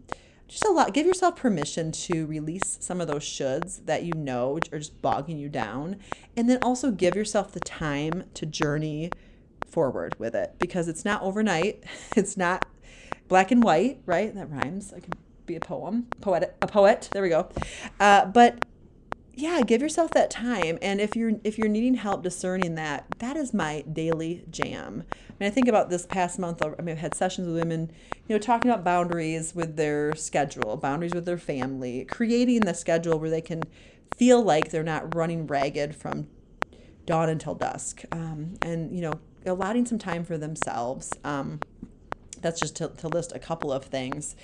just 0.52 0.66
a 0.66 0.72
lot. 0.72 0.94
Give 0.94 1.08
yourself 1.08 1.38
permission 1.38 1.94
to 1.94 2.26
release 2.26 2.78
some 2.82 3.00
of 3.00 3.08
those 3.08 3.24
shoulds 3.24 3.86
that 3.86 4.04
you 4.04 4.12
know 4.14 4.60
are 4.72 4.80
just 4.80 5.02
bogging 5.02 5.38
you 5.38 5.48
down, 5.48 5.96
and 6.36 6.50
then 6.50 6.60
also 6.62 6.92
give 6.92 7.16
yourself 7.16 7.54
the 7.54 7.62
time 7.62 8.26
to 8.34 8.46
journey 8.46 9.12
forward 9.66 10.14
with 10.20 10.36
it 10.36 10.56
because 10.60 10.90
it's 10.90 11.06
not 11.06 11.22
overnight. 11.22 11.84
It's 12.18 12.36
not 12.36 12.66
black 13.30 13.52
and 13.52 13.64
white, 13.64 14.02
right? 14.06 14.36
That 14.36 14.52
rhymes. 14.52 14.94
I 14.94 15.00
can 15.00 15.14
be 15.46 15.56
a 15.56 15.62
poem, 15.62 16.08
poet, 16.20 16.54
a 16.62 16.68
poet. 16.68 17.08
There 17.14 17.22
we 17.22 17.30
go. 17.30 17.48
Uh, 17.98 18.26
but 18.26 18.66
yeah, 19.42 19.62
give 19.64 19.82
yourself 19.82 20.12
that 20.12 20.30
time. 20.30 20.78
And 20.82 21.02
if 21.02 21.16
you're 21.16 21.34
if 21.44 21.58
you're 21.58 21.68
needing 21.68 21.96
help 21.96 22.22
discerning 22.22 22.76
that, 22.76 23.06
that 23.20 23.36
is 23.36 23.54
my 23.54 23.84
daily 23.92 24.44
jam. 24.50 25.04
I 25.30 25.34
mean, 25.40 25.48
I 25.48 25.50
think 25.50 25.68
about 25.68 25.90
this 25.90 26.06
past 26.06 26.38
month. 26.38 26.62
I 26.62 26.70
mean, 26.82 26.90
I've 26.90 27.00
had 27.00 27.16
sessions 27.16 27.48
with 27.48 27.56
women, 27.56 27.92
you 28.28 28.36
know, 28.36 28.40
talking 28.40 28.70
about 28.70 28.84
boundaries 28.84 29.56
with 29.56 29.78
their 29.78 30.14
schedule, 30.14 30.78
boundaries 30.78 31.14
with 31.14 31.26
their 31.26 31.40
family, 31.40 32.06
creating 32.06 32.62
the 32.62 32.74
schedule 32.74 33.20
where 33.20 33.30
they 33.32 33.42
can 33.42 33.64
feel 34.16 34.44
like 34.44 34.70
they're 34.70 34.84
not 34.84 35.16
running 35.16 35.48
ragged 35.48 35.96
from 35.96 36.28
dawn 37.08 37.28
until 37.28 37.56
dusk, 37.56 38.04
um, 38.12 38.54
and 38.62 38.96
you 38.96 39.02
know, 39.02 39.20
allotting 39.46 39.88
some 39.88 39.98
time 39.98 40.24
for 40.24 40.38
themselves. 40.38 41.12
Um, 41.24 41.60
that's 42.42 42.60
just 42.60 42.76
to, 42.78 42.90
to 42.90 43.08
list 43.08 43.32
a 43.34 43.40
couple 43.40 43.72
of 43.72 43.86
things. 43.86 44.36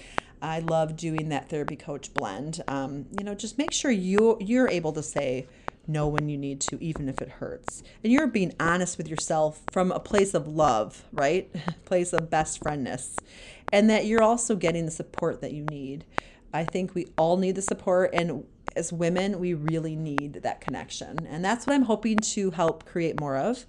I 0.41 0.59
love 0.59 0.95
doing 0.95 1.29
that 1.29 1.49
therapy 1.49 1.75
coach 1.75 2.13
blend. 2.13 2.63
Um, 2.67 3.05
you 3.17 3.23
know, 3.23 3.35
just 3.35 3.57
make 3.57 3.71
sure 3.71 3.91
you 3.91 4.37
you're 4.39 4.69
able 4.69 4.93
to 4.93 5.03
say 5.03 5.47
no 5.87 6.07
when 6.07 6.27
you 6.27 6.37
need 6.37 6.59
to, 6.59 6.77
even 6.83 7.07
if 7.07 7.21
it 7.21 7.29
hurts, 7.29 7.81
and 8.03 8.11
you're 8.11 8.27
being 8.27 8.53
honest 8.59 8.97
with 8.97 9.07
yourself 9.07 9.61
from 9.71 9.91
a 9.91 9.99
place 9.99 10.33
of 10.33 10.47
love, 10.47 11.05
right? 11.11 11.49
place 11.85 12.13
of 12.13 12.29
best 12.29 12.61
friendness, 12.61 13.17
and 13.71 13.89
that 13.89 14.05
you're 14.05 14.23
also 14.23 14.55
getting 14.55 14.85
the 14.85 14.91
support 14.91 15.41
that 15.41 15.53
you 15.53 15.63
need. 15.63 16.05
I 16.53 16.63
think 16.63 16.95
we 16.95 17.07
all 17.17 17.37
need 17.37 17.55
the 17.55 17.61
support, 17.61 18.11
and 18.13 18.43
as 18.75 18.91
women, 18.91 19.39
we 19.39 19.53
really 19.53 19.95
need 19.95 20.41
that 20.43 20.61
connection, 20.61 21.25
and 21.29 21.43
that's 21.43 21.65
what 21.65 21.73
I'm 21.73 21.83
hoping 21.83 22.17
to 22.17 22.51
help 22.51 22.85
create 22.85 23.19
more 23.19 23.37
of 23.37 23.65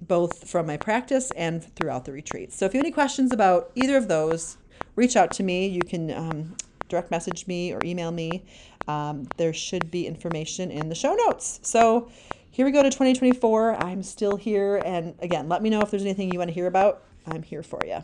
both 0.00 0.48
from 0.48 0.66
my 0.66 0.76
practice 0.76 1.30
and 1.32 1.62
throughout 1.76 2.04
the 2.04 2.12
retreat. 2.12 2.52
So 2.52 2.64
if 2.64 2.74
you 2.74 2.78
have 2.78 2.84
any 2.84 2.92
questions 2.92 3.32
about 3.32 3.70
either 3.74 3.96
of 3.96 4.08
those, 4.08 4.56
reach 5.00 5.16
out 5.16 5.32
to 5.32 5.42
me. 5.42 5.66
You 5.66 5.80
can 5.80 6.12
um, 6.12 6.56
direct 6.88 7.10
message 7.10 7.46
me 7.46 7.72
or 7.72 7.80
email 7.82 8.12
me. 8.12 8.44
Um, 8.86 9.26
there 9.38 9.52
should 9.52 9.90
be 9.90 10.06
information 10.06 10.70
in 10.70 10.88
the 10.88 10.94
show 10.94 11.14
notes. 11.14 11.58
So 11.62 12.10
here 12.50 12.66
we 12.66 12.72
go 12.72 12.82
to 12.82 12.90
2024. 12.90 13.82
I'm 13.82 14.02
still 14.02 14.36
here. 14.36 14.82
And 14.84 15.14
again, 15.20 15.48
let 15.48 15.62
me 15.62 15.70
know 15.70 15.80
if 15.80 15.90
there's 15.90 16.04
anything 16.04 16.30
you 16.32 16.38
want 16.38 16.48
to 16.48 16.54
hear 16.54 16.66
about. 16.66 17.02
I'm 17.26 17.42
here 17.42 17.62
for 17.62 17.80
you. 17.86 18.02